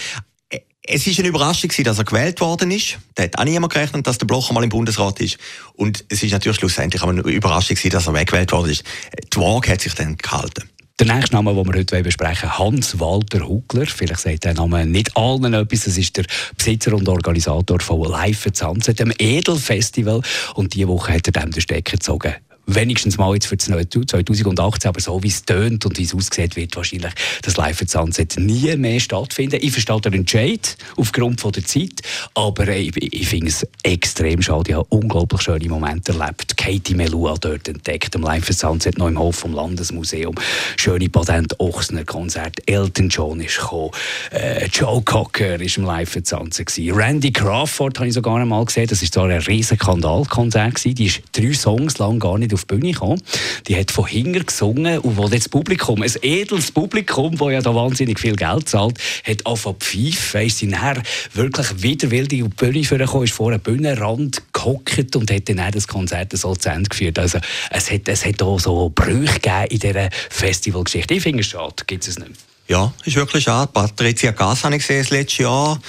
Es 0.86 1.06
ist 1.06 1.18
eine 1.18 1.28
Überraschung, 1.28 1.70
dass 1.82 1.96
er 1.96 2.04
gewählt 2.04 2.42
worden 2.42 2.70
ist. 2.70 2.98
Da 3.14 3.22
hat 3.22 3.38
auch 3.38 3.44
niemand 3.44 3.72
gerechnet, 3.72 4.06
dass 4.06 4.18
der 4.18 4.26
Blocher 4.26 4.52
mal 4.52 4.62
im 4.62 4.68
Bundesrat 4.68 5.18
ist. 5.18 5.38
Und 5.72 6.04
es 6.10 6.22
ist 6.22 6.32
natürlich 6.32 6.58
schlussendlich 6.58 7.02
auch 7.02 7.08
eine 7.08 7.22
Überraschung, 7.22 7.78
dass 7.90 8.06
er 8.06 8.12
weggewählt 8.12 8.52
worden 8.52 8.70
ist. 8.70 8.84
Die 9.32 9.38
Waage 9.38 9.72
hat 9.72 9.80
sich 9.80 9.94
dann 9.94 10.18
gehalten. 10.18 10.68
Der 11.00 11.06
nächste 11.06 11.36
Name, 11.36 11.54
den 11.54 11.66
wir 11.66 11.78
heute 11.80 12.02
besprechen 12.02 12.58
Hans-Walter 12.58 13.48
Hugler. 13.48 13.86
Vielleicht 13.86 14.20
sagt 14.20 14.44
der 14.44 14.52
Name 14.52 14.84
nicht 14.84 15.16
allen 15.16 15.54
etwas. 15.54 15.84
Das 15.84 15.96
ist 15.96 16.18
der 16.18 16.26
Besitzer 16.56 16.92
und 16.92 17.08
Organisator 17.08 17.80
von 17.80 18.02
Live 18.02 18.46
at 18.46 18.56
Sunset, 18.56 19.00
dem 19.00 19.12
Edelfestival. 19.18 20.20
Und 20.54 20.74
diese 20.74 20.88
Woche 20.88 21.14
hat 21.14 21.26
er 21.26 21.32
dem 21.32 21.50
den 21.50 21.62
Stecker 21.62 21.92
gezogen 21.92 22.34
wenigstens 22.66 23.18
mal 23.18 23.34
jetzt 23.34 23.46
für 23.46 23.56
2018, 23.56 24.88
aber 24.88 25.00
so 25.00 25.22
wie 25.22 25.28
es 25.28 25.44
tönt 25.44 25.84
und 25.86 25.98
wie 25.98 26.04
es 26.04 26.14
aussieht, 26.14 26.56
wird 26.56 26.76
wahrscheinlich 26.76 27.12
das 27.42 27.56
Live 27.56 27.82
at 27.82 27.90
Sunset 27.90 28.36
nie 28.38 28.76
mehr 28.76 29.00
stattfinden. 29.00 29.58
Ich 29.60 29.72
verstehe 29.72 30.00
den 30.00 30.14
Entscheid 30.14 30.76
aufgrund 30.96 31.40
von 31.40 31.52
der 31.52 31.64
Zeit, 31.64 32.02
aber 32.34 32.68
ich, 32.68 32.96
ich 32.96 33.28
finde 33.28 33.48
es 33.48 33.66
extrem 33.82 34.42
schade. 34.42 34.70
Ich 34.70 34.76
habe 34.76 34.86
unglaublich 34.88 35.42
schöne 35.42 35.68
Momente 35.68 36.12
erlebt. 36.12 36.56
Katie 36.56 36.94
Melua 36.94 37.34
dort 37.40 37.68
entdeckt, 37.68 38.14
am 38.16 38.22
Live 38.22 38.50
at 38.50 38.56
Sunset 38.56 38.98
noch 38.98 39.08
im 39.08 39.18
Hof 39.18 39.36
vom 39.36 39.52
Landesmuseum. 39.52 40.34
Schöne 40.76 41.08
Patent 41.08 41.58
Ochsner 41.60 42.04
Konzert. 42.04 42.56
Elton 42.66 43.08
John 43.08 43.40
ist 43.40 43.58
gekommen. 43.58 43.90
Äh, 44.30 44.66
Joe 44.66 45.02
Cocker 45.02 45.60
ist 45.60 45.76
im 45.76 45.84
Live 45.84 46.16
at 46.16 46.26
Sunset 46.26 46.66
gewesen. 46.66 46.94
Randy 46.94 47.32
Crawford 47.32 47.98
habe 47.98 48.08
ich 48.08 48.14
sogar 48.14 48.36
einmal 48.36 48.64
gesehen. 48.64 48.86
Das 48.86 49.02
ist 49.02 49.14
zwar 49.14 49.28
ein 49.28 49.40
riesen 49.40 49.78
Skandalkonzert 49.78 50.76
gewesen. 50.76 50.94
Die 50.94 51.06
ist 51.06 51.22
drei 51.32 51.52
Songs 51.52 51.98
lang 51.98 52.18
gar 52.18 52.38
nicht 52.38 52.53
auf 52.54 52.64
die 52.64 52.74
Bühne 52.74 52.92
gekommen. 52.92 53.20
Die 53.68 53.76
hat 53.76 53.90
von 53.90 54.06
hinten 54.06 54.44
gesungen 54.46 54.98
und 55.00 55.16
wo 55.16 55.28
das 55.28 55.48
Publikum, 55.48 56.02
ein 56.02 56.12
edles 56.22 56.72
Publikum, 56.72 57.36
das 57.36 57.52
ja 57.52 57.60
da 57.60 57.74
wahnsinnig 57.74 58.18
viel 58.18 58.36
Geld 58.36 58.68
zahlt, 58.68 58.98
hat 59.24 59.46
angefangen 59.46 59.80
zu 59.80 59.86
pfeifen. 59.86 60.40
Weiss 60.40 60.58
sie 60.58 60.66
nachher 60.66 61.02
wirklich 61.32 61.82
wieder 61.82 62.10
wild 62.10 62.32
auf 62.32 62.38
die 62.38 62.42
Bühne 62.48 62.84
vorgekommen, 62.84 63.24
ist 63.24 63.34
vor 63.34 63.50
einem 63.50 63.60
Bühnenrand 63.60 64.42
gehockt 64.52 65.16
und 65.16 65.30
hat 65.30 65.48
dann 65.48 65.70
das 65.72 65.88
Konzert 65.88 66.36
so 66.36 66.54
zu 66.54 66.68
Ende 66.68 66.88
geführt. 66.88 67.18
Also 67.18 67.38
es 67.70 67.90
hat, 67.90 68.08
es 68.08 68.24
hat 68.24 68.42
auch 68.42 68.58
so 68.58 68.90
Brüche 68.94 69.34
gegeben 69.34 69.66
in 69.70 69.78
dieser 69.78 70.08
Festivalgeschichte. 70.30 71.14
Ich 71.14 71.22
finde 71.22 71.40
es 71.40 71.46
schade, 71.46 71.74
gibt 71.86 72.06
es 72.06 72.18
nicht 72.18 72.28
mehr. 72.28 72.38
Ja, 72.66 72.92
ist 73.04 73.16
wirklich 73.16 73.44
schade. 73.44 73.70
Patricia 73.72 74.30
Gass 74.30 74.64
habe 74.64 74.76
ich 74.76 74.82
gesehen 74.82 75.02
das 75.02 75.10
letzte 75.10 75.42
Jahr. 75.42 75.80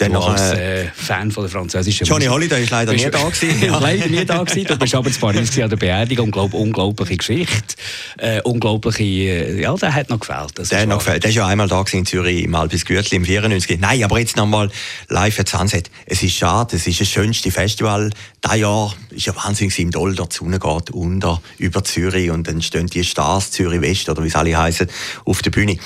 Dann 0.00 0.12
noch, 0.12 0.30
als 0.30 0.52
äh, 0.52 0.86
Fan 0.94 1.30
von 1.30 1.44
der 1.44 1.50
französischen 1.50 2.06
Johnny 2.06 2.24
Holiday 2.24 2.62
ist 2.62 2.70
leider 2.70 2.94
nie 2.94 3.10
da 3.10 3.28
gewesen. 3.28 3.62
ja. 3.66 3.78
leider 3.78 4.06
nie 4.06 4.24
da 4.24 4.42
gewesen. 4.42 4.66
Du 4.66 4.78
bist 4.78 4.94
aber 4.94 5.08
in 5.08 5.14
Paris 5.14 5.58
an 5.60 5.68
der 5.68 5.76
Beerdigung. 5.76 6.30
Glaub, 6.30 6.54
unglaubliche 6.54 7.18
Geschichte. 7.18 7.74
Äh, 8.16 8.40
unglaubliche, 8.40 9.02
äh, 9.02 9.60
ja, 9.60 9.74
der 9.74 9.94
hat 9.94 10.08
noch 10.08 10.20
gefällt. 10.20 10.52
Das 10.58 10.70
der 10.70 10.80
hat 10.80 10.88
noch 10.88 11.00
gefällt. 11.00 11.24
Der 11.24 11.28
ist 11.28 11.36
ja 11.36 11.46
einmal 11.46 11.68
da 11.68 11.84
in 11.92 12.06
Zürich 12.06 12.44
im 12.44 12.54
Albis 12.54 12.86
Gürtli 12.86 13.18
im 13.18 13.26
94. 13.26 13.78
Nein, 13.78 14.02
aber 14.02 14.18
jetzt 14.18 14.36
nochmal 14.38 14.70
live 15.08 15.38
at 15.38 15.50
Sunset. 15.50 15.90
Es 16.06 16.22
ist 16.22 16.34
schade, 16.34 16.76
es 16.76 16.86
ist 16.86 16.98
das 17.02 17.08
schönste 17.08 17.50
Festival. 17.50 18.08
Dieses 18.42 18.58
Jahr 18.58 18.94
ist 19.10 19.26
ja 19.26 19.36
wahnsinnig 19.36 19.78
im 19.80 19.90
Doll, 19.90 20.14
der 20.14 20.28
Sonne 20.30 20.58
geht 20.58 20.90
unter 20.92 21.42
über 21.58 21.84
Zürich 21.84 22.30
und 22.30 22.48
dann 22.48 22.62
stehen 22.62 22.86
die 22.86 23.04
Stars 23.04 23.50
Zürich 23.50 23.82
West 23.82 24.08
oder 24.08 24.22
wie 24.24 24.28
es 24.28 24.34
alle 24.34 24.56
heißen 24.56 24.88
auf 25.26 25.42
der 25.42 25.50
Bühne 25.50 25.76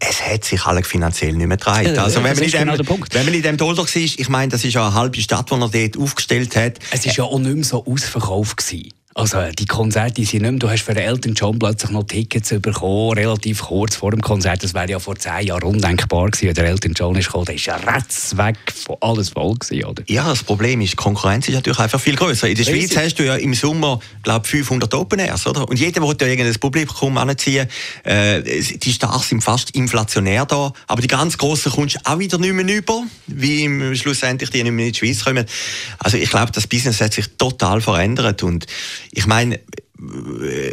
es 0.00 0.22
hat 0.24 0.44
sich 0.44 0.64
alle 0.64 0.84
finanziell 0.84 1.32
nicht 1.32 1.46
mehr 1.46 1.56
getragen. 1.56 1.98
Also, 1.98 2.22
wenn 2.22 2.34
man, 2.34 2.42
in 2.42 2.50
dem, 2.50 2.68
genau 2.68 2.98
wenn 3.12 3.24
man 3.24 3.34
in 3.34 3.42
dem 3.42 3.56
Dolder 3.56 3.82
war, 3.82 3.96
ich 3.96 4.28
meine, 4.28 4.50
das 4.50 4.64
ist 4.64 4.74
ja 4.74 4.86
eine 4.86 4.94
halbe 4.94 5.20
Stadt, 5.20 5.50
die 5.50 5.54
er 5.54 5.88
dort 5.88 5.98
aufgestellt 5.98 6.56
hat. 6.56 6.78
Es 6.90 7.06
war 7.06 7.12
ja 7.14 7.24
auch 7.24 7.38
nicht 7.38 7.54
mehr 7.54 7.64
so 7.64 7.84
ausverkauft. 7.84 8.56
Gewesen. 8.58 8.92
Also 9.18 9.38
die 9.58 9.66
Konzerte 9.66 10.24
sind 10.24 10.42
nicht 10.42 10.50
mehr, 10.52 10.60
du 10.60 10.70
hast 10.70 10.84
für 10.84 10.94
Elton 10.94 11.34
John 11.34 11.58
plötzlich 11.58 11.90
noch 11.90 12.04
Tickets 12.04 12.50
bekommen, 12.60 13.18
relativ 13.18 13.62
kurz 13.62 13.96
vor 13.96 14.12
dem 14.12 14.20
Konzert. 14.20 14.62
Das 14.62 14.74
wäre 14.74 14.88
ja 14.88 15.00
vor 15.00 15.16
zehn 15.16 15.48
Jahren 15.48 15.64
undenkbar 15.64 16.30
gewesen, 16.30 16.54
der 16.54 16.66
Elton 16.66 16.92
John 16.94 17.16
ist 17.16 17.26
gekommen. 17.26 17.46
Der 17.46 17.56
ist 17.56 17.68
ratz 17.68 18.36
weg 18.36 18.56
von 18.72 18.94
alles 19.00 19.30
voll 19.30 19.56
gewesen, 19.56 19.86
oder? 19.86 20.04
Ja, 20.06 20.28
das 20.28 20.44
Problem 20.44 20.80
ist, 20.82 20.92
die 20.92 20.96
Konkurrenz 20.96 21.48
ist 21.48 21.56
natürlich 21.56 21.80
einfach 21.80 22.00
viel 22.00 22.14
größer. 22.14 22.48
In 22.48 22.54
der 22.54 22.62
Schweiz 22.62 22.96
hast 22.96 23.16
du 23.16 23.24
ja 23.24 23.34
im 23.34 23.54
Sommer, 23.54 23.98
glaube 24.22 24.46
500 24.46 24.94
Open 24.94 25.18
Airs, 25.18 25.48
oder? 25.48 25.68
Und 25.68 25.80
jeder 25.80 26.00
will 26.00 26.14
ja 26.20 26.26
irgendein 26.28 26.54
Publikum 26.60 27.18
anziehen. 27.18 27.66
Äh, 28.04 28.42
die 28.42 28.92
Stars 28.92 29.30
sind 29.30 29.42
fast 29.42 29.72
inflationär 29.72 30.46
da, 30.46 30.72
aber 30.86 31.02
die 31.02 31.08
ganz 31.08 31.36
Grossen 31.36 31.72
kommst 31.72 31.96
du 31.96 32.00
auch 32.04 32.20
wieder 32.20 32.38
nicht 32.38 32.54
mehr 32.54 32.76
über, 32.76 33.02
wie 33.26 33.64
im, 33.64 33.96
schlussendlich 33.96 34.50
die 34.50 34.62
nicht 34.62 34.70
mehr 34.70 34.86
in 34.86 34.92
die 34.92 34.98
Schweiz 35.00 35.24
kommen. 35.24 35.44
Also 35.98 36.18
ich 36.18 36.30
glaube, 36.30 36.52
das 36.52 36.68
Business 36.68 37.00
hat 37.00 37.14
sich 37.14 37.26
total 37.36 37.80
verändert 37.80 38.44
und 38.44 38.64
ich 39.12 39.26
meine, 39.26 39.60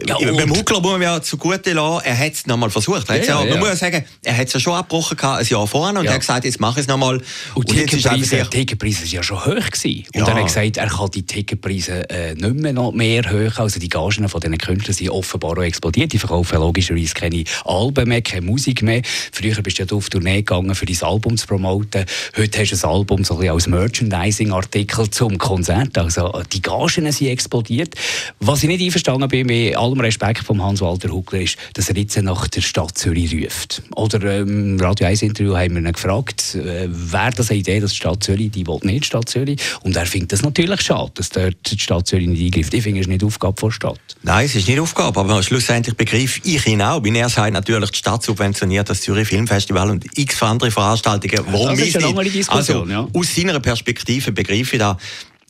ja, 0.07 0.17
beim 0.19 0.55
Huckler 0.55 0.79
muss 0.81 0.91
man 0.91 1.01
ja 1.01 1.21
zugute 1.21 1.73
lassen, 1.73 2.05
er 2.05 2.17
hat 2.17 2.33
es 2.33 2.45
nochmal 2.45 2.69
versucht. 2.69 3.09
Ja, 3.09 3.15
ja, 3.15 3.45
man 3.45 3.57
muss 3.57 3.69
ja 3.69 3.75
sagen, 3.75 4.05
er 4.23 4.37
hat 4.37 4.47
es 4.47 4.53
ja 4.53 4.59
schon 4.59 4.73
abgebrochen 4.73 5.17
gehabt, 5.17 5.41
ein 5.41 5.47
Jahr 5.47 5.65
vorher 5.65 5.99
und 5.99 6.05
ja. 6.05 6.13
hat 6.13 6.19
gesagt, 6.19 6.45
jetzt 6.45 6.59
mache 6.59 6.79
ich 6.79 6.83
es 6.83 6.87
nochmal. 6.87 7.15
Und, 7.15 7.25
und 7.55 7.71
die 7.71 7.85
Ticketpreise 7.85 9.01
waren 9.01 9.09
ja 9.09 9.23
schon 9.23 9.43
hoch. 9.43 9.55
Gewesen. 9.55 10.05
Und 10.13 10.27
er 10.27 10.33
hat 10.35 10.45
gesagt, 10.45 10.77
er 10.77 10.87
kann 10.87 11.09
die 11.11 11.25
Ticketpreise 11.25 12.07
äh, 12.09 12.35
nicht 12.35 12.55
mehr, 12.55 12.73
noch 12.73 12.91
mehr 12.91 13.23
hoch. 13.23 13.57
Also 13.57 13.79
die 13.79 13.89
Gagen 13.89 14.29
von 14.29 14.41
diesen 14.41 14.57
Künstlern 14.59 14.93
sind 14.93 15.09
offenbar 15.09 15.57
auch 15.57 15.63
explodiert. 15.63 16.13
Die 16.13 16.19
verkaufen 16.19 16.59
logischerweise 16.59 17.15
keine 17.15 17.43
Alben 17.63 18.07
mehr, 18.07 18.21
keine 18.21 18.45
Musik 18.45 18.83
mehr. 18.83 19.01
Früher 19.31 19.59
bist 19.63 19.79
du 19.79 19.83
ja 19.83 19.91
auf 19.91 20.09
Tournee 20.09 20.37
gegangen, 20.37 20.75
für 20.75 20.85
dein 20.85 21.01
Album 21.01 21.35
zu 21.37 21.47
promoten. 21.47 22.05
Heute 22.37 22.59
hast 22.59 22.71
du 22.71 22.87
ein 22.87 22.93
Album 22.93 23.23
so 23.23 23.39
ein 23.39 23.49
als 23.49 23.65
Merchandising-Artikel 23.65 25.09
zum 25.09 25.39
Konzert. 25.39 25.97
Also 25.97 26.43
die 26.53 26.61
Gagen 26.61 27.11
sind 27.11 27.27
explodiert. 27.27 27.95
Was 28.39 28.61
ich 28.61 28.69
nicht 28.69 28.83
einverstanden 28.83 29.14
bin, 29.27 29.47
mit 29.47 29.75
allem 29.75 29.99
Respekt 29.99 30.43
vom 30.45 30.61
Hans-Walter 30.61 31.09
Huckler, 31.09 31.41
ist, 31.41 31.57
dass 31.73 31.89
er 31.89 31.97
jetzt 31.97 32.17
nach 32.21 32.47
der 32.47 32.61
Stadt 32.61 32.97
Zürich 32.97 33.33
ruft. 33.33 33.81
Oder 33.95 34.39
ähm, 34.39 34.73
im 34.73 34.79
Radio 34.79 35.07
1 35.07 35.21
Interview 35.21 35.55
haben 35.55 35.75
wir 35.75 35.81
ihn 35.81 35.91
gefragt, 35.91 36.55
äh, 36.55 36.87
wäre 36.89 37.31
das 37.35 37.49
eine 37.49 37.59
Idee, 37.59 37.79
dass 37.79 37.91
die 37.91 37.97
Stadt 37.97 38.23
Zürich, 38.23 38.51
die 38.51 38.67
will 38.67 38.79
nicht 38.83 39.03
die 39.03 39.07
Stadt 39.07 39.29
Zürich. 39.29 39.59
Und 39.81 39.95
er 39.95 40.05
findet 40.05 40.33
das 40.33 40.41
natürlich 40.41 40.81
schade, 40.81 41.11
dass 41.15 41.29
dort 41.29 41.55
die 41.71 41.79
Stadt 41.79 42.07
Zürich 42.07 42.27
nicht 42.27 42.43
eingreift. 42.43 42.73
Ich 42.73 42.83
finde, 42.83 42.99
es 42.99 43.07
ist 43.07 43.11
nicht 43.11 43.23
Aufgabe 43.23 43.61
der 43.61 43.71
Stadt. 43.71 43.99
Nein, 44.23 44.45
es 44.45 44.55
ist 44.55 44.67
nicht 44.67 44.79
Aufgabe, 44.79 45.19
aber 45.19 45.41
schlussendlich 45.43 45.95
begreife 45.95 46.39
ich 46.43 46.65
ihn 46.67 46.81
auch. 46.81 47.03
Wenn 47.03 47.15
er 47.15 47.29
sagt, 47.29 47.53
natürlich 47.53 47.91
die 47.91 47.97
Stadt 47.97 48.23
subventioniert 48.23 48.89
das 48.89 49.01
Zürich 49.01 49.27
Filmfestival 49.27 49.89
und 49.89 50.05
x 50.17 50.41
andere 50.43 50.71
Veranstaltungen. 50.71 51.45
Warum 51.51 51.77
das 51.77 51.87
ist 51.87 52.03
eine 52.03 52.23
Diskussion, 52.29 52.91
also, 52.91 52.91
ja. 52.91 53.07
Aus 53.13 53.35
seiner 53.35 53.59
Perspektive 53.59 54.31
begreife 54.31 54.75
ich 54.75 54.79
das. 54.79 54.97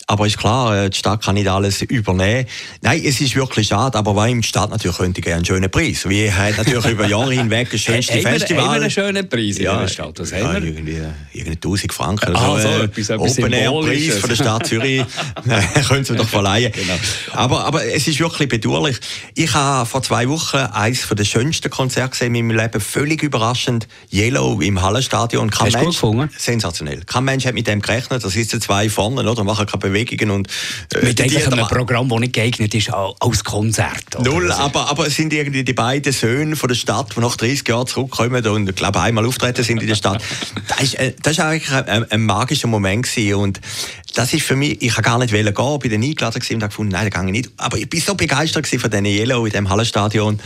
Aber 0.08 0.28
ist 0.28 0.38
klar, 0.38 0.86
äh, 0.86 0.90
die 0.90 0.98
Stadt 0.98 1.24
kann 1.24 1.34
nicht 1.34 1.48
alles 1.48 1.82
übernehmen. 1.82 2.46
Nein, 2.82 3.02
es 3.04 3.22
ist 3.22 3.36
wirklich 3.36 3.68
schade, 3.68 3.98
aber 3.98 4.16
weil 4.16 4.36
die 4.36 4.44
Stadt 4.44 4.70
natürlich 4.70 4.98
könnte 4.98 5.22
gerne 5.22 5.38
einen 5.38 5.46
schönen 5.46 5.72
Preis. 5.72 6.08
Wir 6.08 6.36
haben 6.36 6.56
natürlich 6.56 6.86
über 6.86 7.08
Jahre 7.08 7.34
hinweg 7.34 7.70
das 7.72 7.82
schönste 7.82 8.20
Festival. 8.20 8.66
Haben 8.66 8.74
wir 8.74 8.82
einen 8.82 8.92
schönen 8.92 9.28
Preis 9.28 9.58
in 9.58 9.64
ja, 9.64 9.80
der 9.80 9.88
Stadt? 9.88 10.20
Was 10.20 10.30
ja, 10.30 10.48
haben 10.48 10.64
wir? 10.64 10.72
Irgendwie, 10.72 11.02
irgendwie 11.34 11.56
1000 11.56 11.92
Franken. 11.92 12.36
Ah, 12.36 12.60
so, 12.60 12.68
etwas, 12.68 13.10
etwas 13.10 13.40
Open 13.40 13.54
Air 13.54 13.72
Preis 13.72 14.18
von 14.20 14.30
der 14.30 14.36
Stadt 14.36 14.68
Zürich. 14.68 15.06
können 15.88 16.06
Sie 16.06 16.16
doch 16.16 16.30
verleihen. 16.30 16.72
genau. 16.72 16.94
aber, 17.34 17.66
aber 17.66 17.86
es 17.86 18.08
ist 18.08 18.20
wirklich 18.20 18.48
bedauerlich. 18.48 18.98
Ich 19.34 19.54
habe 19.56 19.88
vor 19.88 20.04
zwei 20.04 20.30
Wochen 20.30 20.58
eines 20.58 21.08
der 21.10 21.26
schönsten 21.26 21.72
Konzerte 21.72 22.12
gesehen 22.12 22.36
in 22.36 22.48
meinem 22.48 22.60
Leben. 22.60 22.80
Völlig 22.80 23.24
überraschend. 23.24 23.88
Yellow 24.14 24.62
im 24.62 24.82
Hallenstadion. 24.84 25.50
Kein 25.50 25.68
Hast 25.68 25.74
Mensch, 25.74 25.86
gut 25.86 25.94
gefunden? 25.94 26.30
Sensationell. 26.38 27.02
Kein 27.06 27.24
Mensch 27.24 27.46
hat 27.46 27.56
mit 27.56 27.66
dem 27.66 27.82
gerechnet. 27.82 28.24
Da 28.24 28.30
sitzen 28.30 28.62
zwei 28.62 28.88
vorne, 28.90 29.30
oder? 29.30 29.44
Machen 29.44 29.66
keine 29.66 29.95
Bewegungen 29.96 30.32
und 30.32 30.48
äh, 30.94 31.06
mit 31.06 31.22
eigentlich 31.22 31.48
einem 31.48 31.68
Programm, 31.68 32.10
das 32.10 32.20
nicht 32.20 32.34
geeignet 32.34 32.74
ist 32.74 32.92
als 32.94 33.44
Konzert. 33.44 34.20
Null, 34.24 34.52
aber, 34.52 34.90
aber 34.90 35.08
es 35.08 35.16
sind 35.16 35.32
irgendwie 35.34 35.64
die 35.64 35.74
beiden 35.74 36.12
Söhne 36.12 36.56
von 36.56 36.68
der 36.68 36.75
Stadt, 36.75 37.16
die 37.16 37.20
nach 37.20 37.36
30 37.36 37.68
Jahren 37.68 37.88
zurückkommen 37.88 38.46
und 38.48 38.70
ich 38.70 38.75
glaube 38.75 39.00
einmal 39.02 39.25
auftreten 39.25 39.64
sind 39.64 39.82
in 39.82 39.88
der 39.88 39.96
Stadt. 39.96 40.22
das 40.68 40.82
ist, 40.82 40.96
äh, 40.96 41.14
das 41.22 41.34
ist 41.34 41.40
eigentlich 41.40 41.72
ein, 41.72 42.12
ein 42.12 42.25
magischer 42.25 42.68
Moment 42.68 43.06
gewesen 43.06 43.36
und 43.36 43.62
das 44.14 44.34
ist 44.34 44.44
für 44.44 44.56
mich, 44.56 44.82
ich 44.82 44.92
habe 44.94 45.02
gar 45.02 45.18
nicht 45.20 45.32
gehen, 45.32 45.46
bin 45.80 45.92
dann 45.92 46.04
eingeladen 46.04 46.42
und 46.50 46.64
habe 46.64 46.70
gefunden, 46.70 46.92
nein, 46.94 47.10
da 47.10 47.20
gehe 47.20 47.28
ich 47.28 47.32
nicht. 47.32 47.52
Aber 47.58 47.78
ich 47.78 47.90
bin 47.90 48.00
so 48.00 48.16
begeistert 48.16 48.68
von 48.68 48.90
diesen 48.90 49.06
Yellow 49.06 49.46
in 49.46 49.52
dem 49.52 49.70
Hallenstadion. 49.70 50.40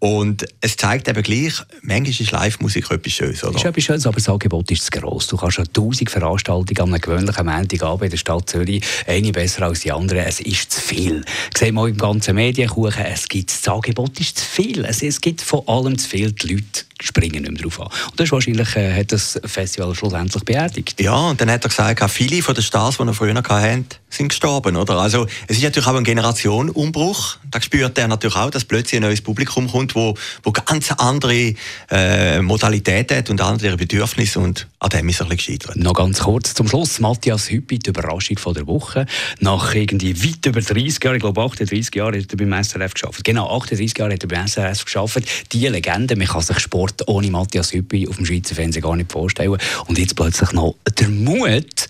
Und 0.00 0.46
es 0.62 0.78
zeigt 0.78 1.08
eben 1.08 1.22
gleich, 1.22 1.52
manchmal 1.82 2.08
ist 2.08 2.30
Live-Musik 2.30 2.90
etwas 2.90 3.12
Schönes, 3.12 3.44
oder? 3.44 3.54
Ist 3.54 3.64
etwas 3.66 3.84
Schönes, 3.84 4.06
aber 4.06 4.16
das 4.16 4.30
Angebot 4.30 4.70
ist 4.70 4.86
zu 4.86 4.98
gross. 4.98 5.26
Du 5.26 5.36
kannst 5.36 5.56
schon 5.56 5.70
tausend 5.74 6.08
Veranstaltungen 6.08 6.80
an 6.80 6.94
einem 6.94 7.00
gewöhnlichen 7.02 7.44
Montagabend 7.44 8.04
in 8.04 8.10
der 8.10 8.16
Stadt 8.16 8.48
Zürich, 8.48 8.82
eine 9.06 9.30
besser 9.30 9.66
als 9.66 9.80
die 9.80 9.92
andere. 9.92 10.24
Es 10.24 10.40
ist 10.40 10.72
zu 10.72 10.80
viel. 10.80 11.22
Sehen 11.54 11.74
wir 11.74 11.86
im 11.86 11.98
ganzen 11.98 12.34
Medienkuchen, 12.34 13.04
es 13.04 13.28
gibt, 13.28 13.50
das 13.50 13.68
Angebot 13.68 14.18
ist 14.20 14.38
zu 14.38 14.44
viel. 14.44 14.86
Es, 14.86 15.02
es 15.02 15.20
gibt 15.20 15.42
vor 15.42 15.68
allem 15.68 15.98
zu 15.98 16.08
viel. 16.08 16.32
Die 16.32 16.54
Leute 16.54 16.84
springen 17.02 17.42
nicht 17.42 17.52
mehr 17.52 17.62
drauf 17.62 17.80
an. 17.80 17.86
Und 18.10 18.20
das 18.20 18.24
ist 18.26 18.32
wahrscheinlich 18.32 18.76
äh, 18.76 18.94
hat 18.94 19.12
das 19.12 19.40
Festival 19.44 19.94
schlussendlich 19.94 20.44
beerdigt. 20.44 21.00
Ja, 21.00 21.16
und 21.28 21.40
dann 21.40 21.50
hat 21.50 21.64
er 21.64 21.68
gesagt, 21.68 22.10
viele 22.10 22.42
von 22.42 22.54
den 22.54 22.62
Stars, 22.62 22.98
die 22.98 23.04
er 23.04 23.14
früher 23.14 23.34
hatten, 23.34 23.86
sind 24.08 24.28
gestorben, 24.28 24.76
oder? 24.76 24.98
Also, 24.98 25.26
es 25.46 25.56
ist 25.56 25.62
natürlich 25.62 25.88
auch 25.88 25.94
ein 25.94 26.04
Generationenumbruch. 26.04 27.36
Da 27.50 27.60
spürt 27.60 27.96
er 27.96 28.08
natürlich 28.08 28.36
auch, 28.36 28.50
dass 28.50 28.64
plötzlich 28.64 29.00
ein 29.00 29.02
neues 29.02 29.20
Publikum 29.20 29.68
kommt, 29.68 29.94
wo, 29.94 30.14
wo 30.42 30.52
ganz 30.52 30.90
andere 30.92 31.54
äh, 31.90 32.40
Modalitäten 32.40 33.16
hat 33.16 33.30
und 33.30 33.40
andere 33.40 33.76
Bedürfnisse 33.76 34.40
und 34.40 34.66
an 34.80 34.90
dem 34.90 35.08
ist 35.08 35.20
er 35.20 35.26
ein 35.26 35.36
bisschen 35.36 35.58
gescheitert. 35.58 35.76
Noch 35.76 35.94
ganz 35.94 36.20
kurz 36.20 36.54
zum 36.54 36.68
Schluss. 36.68 37.00
Matthias 37.00 37.50
Hüppi, 37.50 37.78
die 37.78 37.90
Überraschung 37.90 38.38
von 38.38 38.54
der 38.54 38.66
Woche. 38.66 39.06
Nach 39.38 39.74
irgendwie 39.74 40.24
weit 40.24 40.46
über 40.46 40.60
30 40.60 41.04
Jahren, 41.04 41.16
ich 41.16 41.20
glaube 41.20 41.40
38 41.40 41.94
Jahre 41.94 42.18
hat 42.18 42.32
er 42.32 42.36
beim 42.36 42.64
SRF 42.64 42.94
geschafft. 42.94 43.24
Genau, 43.24 43.56
38 43.56 43.96
Jahre 43.96 44.14
hat 44.14 44.22
er 44.22 44.28
beim 44.28 44.48
SRF 44.48 44.84
geschafft. 44.84 45.20
Die 45.52 45.66
Legende, 45.68 46.16
man 46.16 46.26
kann 46.26 46.42
sich 46.42 46.58
Sport 46.58 46.89
ohne 47.06 47.30
Matthias 47.30 47.72
Hüppi 47.72 48.08
auf 48.08 48.16
dem 48.16 48.26
Schweizer 48.26 48.54
Fernsehen 48.54 48.82
gar 48.82 48.96
nicht 48.96 49.10
vorstellen. 49.10 49.56
Und 49.86 49.98
jetzt 49.98 50.16
plötzlich 50.16 50.52
noch 50.52 50.76
der 50.98 51.08
Mut, 51.08 51.86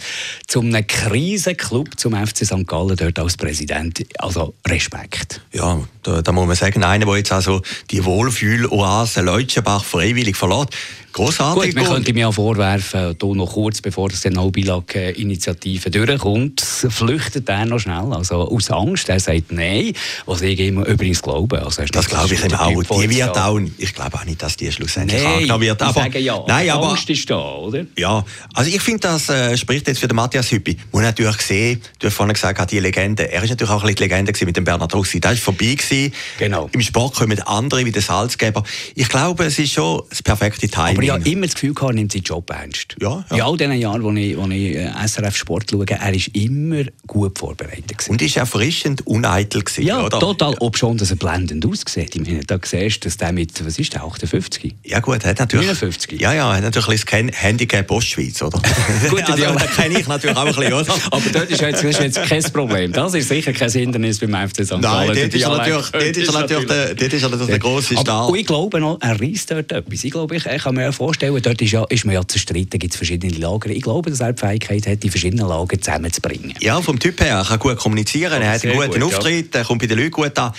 zum 0.47 0.67
einem 0.67 0.87
Krisenclub, 0.87 1.99
zum 1.99 2.15
FC 2.15 2.45
St. 2.45 2.67
Gallen 2.67 2.97
dort 2.97 3.19
als 3.19 3.37
Präsident. 3.37 4.05
Also 4.19 4.55
Respekt. 4.67 5.41
Ja, 5.53 5.81
da, 6.03 6.23
da 6.23 6.33
muss 6.33 6.47
man 6.47 6.57
sagen, 6.57 6.83
einer, 6.83 7.05
der 7.05 7.17
jetzt 7.17 7.33
also 7.33 7.63
die 7.91 8.05
Wohlfühl-Oase 8.05 9.21
Leutschenbach 9.21 9.85
freiwillig 9.85 10.37
verlässt, 10.37 10.71
Grossartig. 11.13 11.75
Gut, 11.75 11.83
man 11.83 11.93
könnte 11.93 12.13
mir 12.13 12.29
auch 12.29 12.35
vorwerfen, 12.35 13.17
hier 13.21 13.35
noch 13.35 13.53
kurz 13.53 13.81
bevor 13.81 14.09
das 14.09 14.25
no 14.27 14.53
initiative 14.55 15.91
durchkommt, 15.91 16.61
flüchtet 16.61 17.49
er 17.49 17.67
noch 17.67 17.81
schnell. 17.81 18.13
Also 18.13 18.49
aus 18.49 18.71
Angst. 18.71 19.09
Er 19.09 19.19
sagt 19.19 19.51
Nein, 19.51 19.93
was 20.27 20.43
ich 20.43 20.59
immer 20.61 20.87
übrigens 20.87 21.21
glaube. 21.21 21.63
Also 21.63 21.83
das 21.85 22.09
glaube 22.09 22.35
ich 22.35 22.45
ihm 22.45 22.55
auch. 22.55 22.83
Die 23.01 23.11
wird 23.11 23.37
auch, 23.37 23.61
ich 23.79 23.95
glaube 23.95 24.19
auch 24.19 24.25
nicht, 24.25 24.41
dass 24.41 24.57
die 24.57 24.71
schlussendlich 24.91 25.23
Nein, 25.23 25.35
angenommen 25.35 25.63
wird. 25.63 25.83
Aber, 25.83 25.93
sagen 25.93 26.23
ja. 26.23 26.45
Nein, 26.47 26.71
aber, 26.71 26.91
Angst 26.91 27.09
ist 27.11 27.29
da, 27.31 27.39
oder? 27.39 27.87
Ja, 27.97 28.25
also 28.55 28.71
ich 28.71 28.81
finde, 28.81 29.01
das 29.01 29.29
äh, 29.29 29.57
spricht 29.57 29.87
jetzt 29.89 30.01
für 30.01 30.09
den 30.09 30.17
Matthias 30.17 30.51
Hüppi. 30.51 30.77
Man 30.93 31.05
hat 31.05 31.19
natürlich 31.19 31.39
gesehen, 31.39 31.81
du 31.99 32.07
hast 32.07 32.15
vorhin 32.15 32.35
gesagt, 32.35 32.71
die 32.71 32.79
Legende. 32.79 33.31
Er 33.31 33.43
ist 33.43 33.51
natürlich 33.51 33.71
auch 33.71 33.83
ein 33.83 33.95
bisschen 33.95 33.97
die 33.97 34.03
Legende 34.03 34.47
mit 34.47 34.57
dem 34.57 34.65
Bernhard 34.65 34.95
Rossi. 34.95 35.21
Das 35.21 35.33
war 35.33 35.39
vorbei. 35.39 35.75
Gewesen. 35.75 36.13
Genau. 36.39 36.69
Im 36.73 36.81
Sport 36.81 37.15
kommen 37.15 37.41
andere 37.43 37.85
wie 37.85 37.93
der 37.93 38.03
Salzgeber. 38.03 38.65
Ich 38.95 39.09
glaube, 39.09 39.45
es 39.45 39.59
ist 39.59 39.73
schon 39.73 40.03
das 40.09 40.23
perfekte 40.23 40.69
Timing 40.69 40.97
aber 40.97 41.03
ich 41.03 41.11
habe 41.11 41.29
immer 41.29 41.47
das 41.47 41.55
Gefühl 41.55 41.75
gehabt, 41.75 41.93
er 41.93 41.95
nimmt 41.95 42.13
seinen 42.13 42.23
Job 42.23 42.51
ernst. 42.51 42.97
Ja, 43.01 43.25
ja. 43.31 43.37
In 43.37 43.43
all 43.43 43.57
diesen 43.57 43.73
Jahren, 43.75 44.03
wo 44.03 44.11
ich, 44.13 44.37
wo 44.37 44.47
ich 44.49 44.77
äh, 44.77 44.91
SRF 45.07 45.37
Sport 45.37 45.71
schaue, 45.71 45.87
er 45.89 46.13
ist 46.13 46.29
immer 46.29 46.85
gut 47.07 47.39
vorbereitet. 47.39 47.99
Gewesen. 47.99 48.11
Und 48.11 48.23
ist 48.23 48.37
erfrischend 48.37 49.07
uneitel 49.07 49.63
gewesen, 49.63 49.87
Ja, 49.87 50.05
oder? 50.05 50.19
total. 50.19 50.57
Ob 50.61 50.77
schon, 50.77 50.97
dass 50.97 51.11
er 51.11 51.17
blendend 51.17 51.65
aussieht. 51.67 52.15
Ich 52.15 52.21
meine, 52.21 52.41
da 52.41 52.59
siehst 52.63 53.05
du, 53.05 53.09
dass 53.09 53.17
der 53.17 53.33
mit, 53.33 53.65
was 53.65 53.79
ist 53.79 53.93
der, 53.95 54.05
58? 54.05 54.75
Ja 54.83 55.01
gut, 55.01 55.25
hat 55.27 55.39
natürlich... 55.39 55.67
59? 55.67 56.19
Ja, 56.21 56.33
ja, 56.33 56.55
hat 56.55 56.63
natürlich 56.63 57.13
ein 57.13 57.29
Handicap 57.29 57.91
Ostschweiz, 57.91 58.41
oder? 58.41 58.61
gut, 59.11 59.23
also, 59.29 59.43
ja. 59.43 59.53
das 59.53 59.77
kenne 59.77 60.01
ich 60.01 60.09
natürlich 60.09 60.37
auch 60.37 60.47
ein 60.47 60.55
bisschen, 60.55 60.73
oder? 60.73 60.95
Aber 61.11 61.31
dort 61.33 61.51
ist 61.51 61.61
jetzt, 61.61 61.85
ist 61.85 62.01
jetzt 62.01 62.23
kein 62.23 62.43
Problem. 62.45 62.93
Das 62.93 63.13
ist 63.13 63.29
sicher 63.29 63.53
kein 63.53 63.71
Hindernis 63.71 64.19
beim 64.19 64.49
FC 64.49 64.65
St. 64.65 64.71
Gallen. 64.71 64.81
Nein, 64.81 65.07
dort 65.09 65.35
ist 65.35 65.47
natürlich, 65.47 65.91
dort 65.91 66.17
ist 66.17 66.33
natürlich, 66.33 66.67
der, 66.67 66.95
dort 66.95 67.13
ist 67.13 67.23
natürlich 67.23 67.47
der 67.47 67.59
grosse. 67.59 67.95
Und 67.95 68.39
ich 68.39 68.47
glaube 68.47 68.81
noch, 68.81 68.99
er 69.03 69.21
reisst 69.21 69.51
dort 69.51 69.71
etwas. 69.71 70.03
Ich 70.03 70.11
glaube, 70.13 70.37
ich, 70.37 70.47
ich 70.47 70.63
kann 70.63 70.75
mir 70.75 70.93
vorstellen, 70.95 71.39
dort 71.43 71.61
ist, 71.61 71.73
ja, 71.73 71.85
ist 71.85 72.07
man 72.07 72.15
ja 72.15 72.27
zerstritten, 72.27 72.79
gibt 72.79 72.95
es 72.95 72.97
verschiedene 72.97 73.35
Lager. 73.35 73.69
Ich 73.69 73.83
glaube, 73.83 74.09
dass 74.09 74.21
er 74.21 74.33
die 74.33 74.41
Fähigkeit 74.41 74.87
hat, 74.87 75.03
die 75.03 75.11
verschiedenen 75.11 75.47
Lager 75.47 75.79
zusammenzubringen. 75.79 76.55
Ja, 76.61 76.81
vom 76.81 76.99
Typ 76.99 77.21
her. 77.21 77.37
Er 77.37 77.45
kann 77.45 77.59
gut 77.59 77.77
kommunizieren, 77.77 78.41
er 78.41 78.53
hat 78.53 78.65
einen 78.65 78.77
guten 78.77 79.01
gut, 79.01 79.03
Auftritt, 79.03 79.55
ja. 79.55 79.61
er 79.61 79.67
kommt 79.67 79.83
bei 79.83 79.89
den 79.89 79.99
Leuten 79.99 80.11
gut 80.11 80.39
an. 80.39 80.53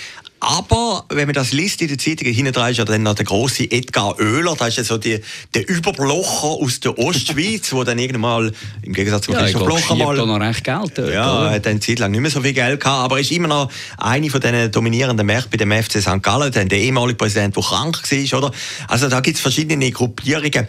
Aber 0.44 1.04
wenn 1.08 1.28
man 1.28 1.34
das 1.34 1.52
liest 1.52 1.82
in 1.82 1.88
den 1.88 2.00
Zeitungen, 2.00 2.34
hinten 2.34 2.52
dran 2.52 2.72
ist 2.72 2.78
ja 2.78 2.84
dann 2.84 3.04
noch 3.04 3.14
der 3.14 3.24
große 3.24 3.70
Edgar 3.70 4.18
Oehler, 4.18 4.56
das 4.58 4.70
ist 4.70 4.76
ja 4.78 4.82
so 4.82 4.98
die, 4.98 5.20
der 5.54 5.68
Überblocher 5.68 6.48
aus 6.48 6.80
der 6.80 6.98
Ostschweiz, 6.98 7.70
der 7.70 7.84
dann 7.84 8.00
irgendwann 8.00 8.20
mal, 8.20 8.52
im 8.82 8.92
Gegensatz 8.92 9.26
zu 9.26 9.32
ja, 9.32 9.38
Christoph 9.38 9.66
Blocher 9.66 9.94
mal... 9.94 10.16
noch 10.16 10.40
recht 10.40 10.64
Geld 10.64 10.98
dort, 10.98 11.12
Ja, 11.12 11.44
er 11.46 11.50
hat 11.52 11.66
eine 11.68 11.78
Zeit 11.78 12.00
lang 12.00 12.10
nicht 12.10 12.22
mehr 12.22 12.30
so 12.32 12.40
viel 12.40 12.54
Geld 12.54 12.80
gehabt, 12.80 13.04
aber 13.04 13.20
ist 13.20 13.30
immer 13.30 13.46
noch 13.46 13.70
eine 13.98 14.30
von 14.30 14.40
diesen 14.40 14.72
dominierenden 14.72 15.24
Märkten 15.24 15.50
bei 15.52 15.58
dem 15.58 15.70
FC 15.70 16.02
St. 16.02 16.20
Gallen, 16.20 16.50
der 16.50 16.72
ehemalige 16.72 17.18
Präsident, 17.18 17.54
der 17.54 17.62
krank 17.62 18.02
war, 18.02 18.38
oder? 18.38 18.50
Also 18.88 19.08
da 19.08 19.20
gibt 19.20 19.36
es 19.36 19.42
verschiedene 19.42 19.92
Gruppierungen. 19.92 20.66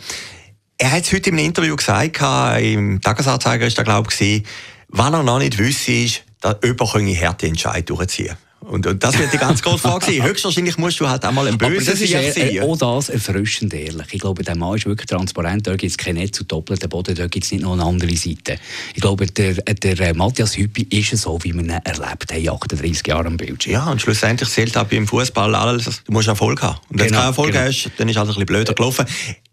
Er 0.77 0.91
hat 0.91 1.01
es 1.01 1.11
heute 1.11 1.31
im 1.31 1.39
Interview 1.39 1.75
gesagt, 1.75 2.21
im 2.61 3.01
Tagesanzeiger 3.01 3.65
ist 3.65 3.79
da 3.79 3.81
glaube 3.81 4.11
ich, 4.19 4.43
wann 4.89 5.15
er 5.15 5.23
noch 5.23 5.39
nicht 5.39 5.57
wüsste, 5.57 5.93
ist, 5.93 6.21
dass 6.41 6.57
jemand 6.63 7.19
harte 7.19 7.47
Entscheidungen 7.47 7.85
durchziehen 7.97 8.37
und, 8.65 8.87
und, 8.87 9.03
das 9.03 9.17
wird 9.17 9.33
die 9.33 9.37
ganz 9.37 9.61
große 9.61 9.79
Frage 9.79 10.05
sein. 10.05 10.23
Höchstwahrscheinlich 10.23 10.77
musst 10.77 10.99
du 10.99 11.07
halt 11.07 11.23
einmal 11.25 11.47
ein 11.47 11.57
böses 11.57 11.99
sein. 11.99 12.31
Äh, 12.35 12.61
auch 12.61 12.77
das 12.77 13.09
erfrischend 13.09 13.73
ehrlich. 13.73 14.07
Ich 14.11 14.19
glaube, 14.19 14.43
der 14.43 14.55
Mann 14.55 14.75
ist 14.75 14.85
wirklich 14.85 15.07
transparent. 15.07 15.67
Da 15.67 15.75
gibt 15.75 15.91
es 15.91 15.97
kein 15.97 16.15
Netz 16.15 16.37
zu 16.37 16.43
doppelten 16.43 16.89
Boden, 16.89 17.15
da 17.15 17.27
gibt 17.27 17.45
es 17.45 17.51
nicht 17.51 17.61
noch 17.61 17.73
eine 17.73 17.83
andere 17.83 18.15
Seite. 18.15 18.57
Ich 18.93 19.01
glaube, 19.01 19.27
der, 19.27 19.53
der 19.53 19.99
äh, 19.99 20.13
Matthias 20.13 20.57
Hüppi 20.57 20.87
ist 20.89 21.17
so, 21.17 21.37
wie 21.43 21.53
man 21.53 21.65
ihn 21.65 21.71
erlebt 21.71 22.31
hat, 22.31 22.31
38 22.31 23.07
Jahre 23.07 23.27
am 23.27 23.37
Bildschirm. 23.37 23.73
Ja, 23.73 23.91
und 23.91 24.01
schlussendlich 24.01 24.49
zählt 24.49 24.77
auch 24.77 24.85
beim 24.85 25.07
Fußball 25.07 25.53
alles, 25.55 26.03
du 26.05 26.11
musst 26.11 26.27
Erfolg 26.27 26.61
haben. 26.61 26.77
Und 26.89 26.99
wenn 26.99 27.07
genau, 27.07 27.17
du 27.17 27.21
keinen 27.21 27.29
Erfolg 27.29 27.51
genau. 27.51 27.65
hast, 27.65 27.91
dann 27.97 28.09
ist 28.09 28.17
halt 28.17 28.27
ein 28.27 28.33
bisschen 28.33 28.45
blöder 28.45 28.73
gelaufen. 28.73 29.05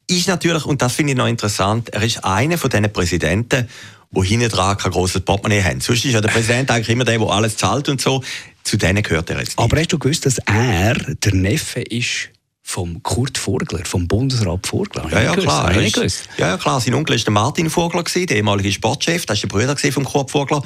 Ist 0.06 0.28
natürlich, 0.28 0.64
und 0.64 0.82
das 0.82 0.94
finde 0.94 1.12
ich 1.12 1.18
noch 1.18 1.28
interessant, 1.28 1.90
er 1.90 2.02
ist 2.02 2.24
einer 2.24 2.58
von 2.58 2.68
diesen 2.68 2.92
Präsidenten, 2.92 3.68
die 4.12 4.26
hinten 4.26 4.48
dran 4.48 4.76
kein 4.76 4.90
grosses 4.90 5.20
Portemonnaie 5.20 5.62
haben. 5.62 5.80
Sonst 5.80 6.04
ist 6.04 6.12
ja 6.12 6.20
der 6.20 6.30
Präsident 6.30 6.70
eigentlich 6.72 6.88
immer 6.88 7.04
der, 7.04 7.18
der 7.18 7.28
alles 7.28 7.56
zahlt 7.56 7.88
und 7.88 8.00
so. 8.00 8.22
Zu 8.64 8.76
denen 8.76 9.02
gehört 9.02 9.30
er 9.30 9.38
jetzt 9.38 9.50
nicht. 9.50 9.58
Aber 9.58 9.78
hast 9.78 9.92
du 9.92 9.98
gewusst, 9.98 10.26
dass 10.26 10.38
er 10.38 10.94
der 10.94 11.34
Neffe 11.34 11.80
ist 11.80 12.30
vom 12.70 13.02
Kurt 13.02 13.36
Vogler, 13.36 13.84
vom 13.84 14.06
Bundesrat 14.06 14.64
Vogler. 14.64 15.08
Ja, 15.10 15.22
ja, 15.22 15.36
klar. 15.36 15.76
Ist, 15.76 16.28
ja, 16.38 16.56
klar. 16.56 16.80
Sein 16.80 16.94
Onkel 16.94 17.16
war 17.16 17.24
der 17.24 17.32
Martin 17.32 17.68
Vogler, 17.68 18.04
der 18.04 18.36
ehemalige 18.36 18.70
Sportchef. 18.70 19.26
Das 19.26 19.42
war 19.42 19.48
der 19.48 19.74
Bruder 19.74 19.92
von 19.92 20.04
Kurt 20.04 20.30
Vogler. 20.30 20.62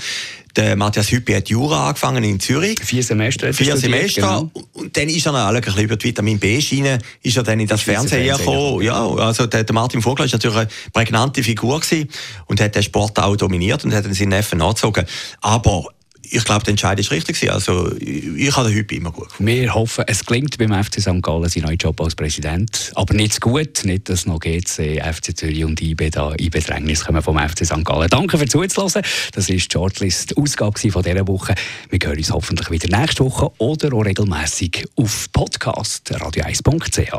Der 0.54 0.76
Matthias 0.76 1.10
Hüppi 1.10 1.32
hat 1.32 1.48
Jura 1.48 1.88
angefangen 1.88 2.22
in 2.22 2.38
Zürich. 2.38 2.78
Vier 2.84 3.02
Semester. 3.02 3.52
Vier 3.54 3.76
Semester. 3.78 4.20
Genau. 4.20 4.50
Und 4.74 4.94
dann 4.96 5.08
ist 5.08 5.24
er 5.24 5.32
noch 5.32 5.46
ein 5.46 5.60
bisschen 5.60 5.82
über 5.82 5.96
die 5.96 6.08
Vitamin 6.08 6.38
B-Schiene, 6.38 6.98
ist 7.22 7.36
er 7.36 7.42
dann 7.42 7.58
in 7.58 7.66
das 7.66 7.80
Fernsehen 7.80 8.36
gekommen. 8.36 8.82
Ja, 8.82 9.08
also 9.08 9.46
der, 9.46 9.64
der, 9.64 9.74
Martin 9.74 10.02
Vogler 10.02 10.26
war 10.26 10.32
natürlich 10.32 10.58
eine 10.58 10.68
prägnante 10.92 11.42
Figur 11.42 11.80
gewesen 11.80 12.08
und 12.46 12.60
hat 12.60 12.74
den 12.74 12.82
Sport 12.82 13.18
auch 13.18 13.34
dominiert 13.34 13.84
und 13.84 13.94
hat 13.94 14.04
dann 14.04 14.14
seinen 14.14 14.28
Neffen 14.28 14.58
nachgezogen. 14.58 15.06
Aber 15.40 15.86
ich 16.31 16.45
glaube, 16.45 16.64
der 16.64 16.71
Entscheid 16.71 16.99
ist 16.99 17.11
richtig. 17.11 17.50
Also, 17.50 17.93
ich 17.97 18.57
habe 18.57 18.69
den 18.69 18.76
Hüppi 18.76 18.97
immer 18.97 19.12
gut 19.12 19.28
gefunden. 19.28 19.47
Wir 19.47 19.75
hoffen, 19.75 20.04
es 20.07 20.25
gelingt 20.25 20.57
beim 20.59 20.73
FC 20.85 21.00
St. 21.00 21.23
Gallen 21.23 21.49
sein 21.49 21.62
neuer 21.62 21.75
Job 21.75 22.00
als 22.00 22.14
Präsident. 22.14 22.93
Aber 22.95 23.14
nicht 23.14 23.35
zu 23.35 23.40
gut, 23.40 23.85
nicht, 23.85 24.09
dass 24.09 24.26
noch 24.26 24.40
GC, 24.40 25.02
FC 25.02 25.37
Zürich 25.37 25.64
und 25.64 25.81
IB 25.81 26.11
da 26.11 26.33
in 26.33 26.50
Bedrängnis 26.50 27.04
kommen 27.04 27.23
vom 27.23 27.38
FC 27.38 27.64
St. 27.64 27.85
Gallen. 27.85 28.09
Danke 28.09 28.38
fürs 28.38 28.50
Zuhören. 28.50 28.69
Das 28.75 28.95
war 28.95 29.02
die 29.43 29.61
Shortlist-Ausgabe 29.61 30.90
von 30.90 31.02
dieser 31.02 31.26
Woche. 31.28 31.54
Wir 31.90 31.99
hören 32.02 32.19
uns 32.19 32.31
hoffentlich 32.31 32.71
wieder 32.71 32.99
nächste 32.99 33.25
Woche 33.25 33.50
oder 33.59 33.93
auch 33.95 34.04
regelmäßig 34.04 34.87
auf 34.97 35.28
Podcast 35.33 36.11
radio1.ch. 36.12 37.12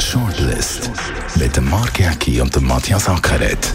Shortlist 0.00 0.90
mit 1.36 1.56
dem 1.56 1.68
Mark 1.68 1.98
Jäcki 1.98 2.40
und 2.40 2.54
dem 2.54 2.66
Matthias 2.66 3.08
Ackeret 3.08 3.74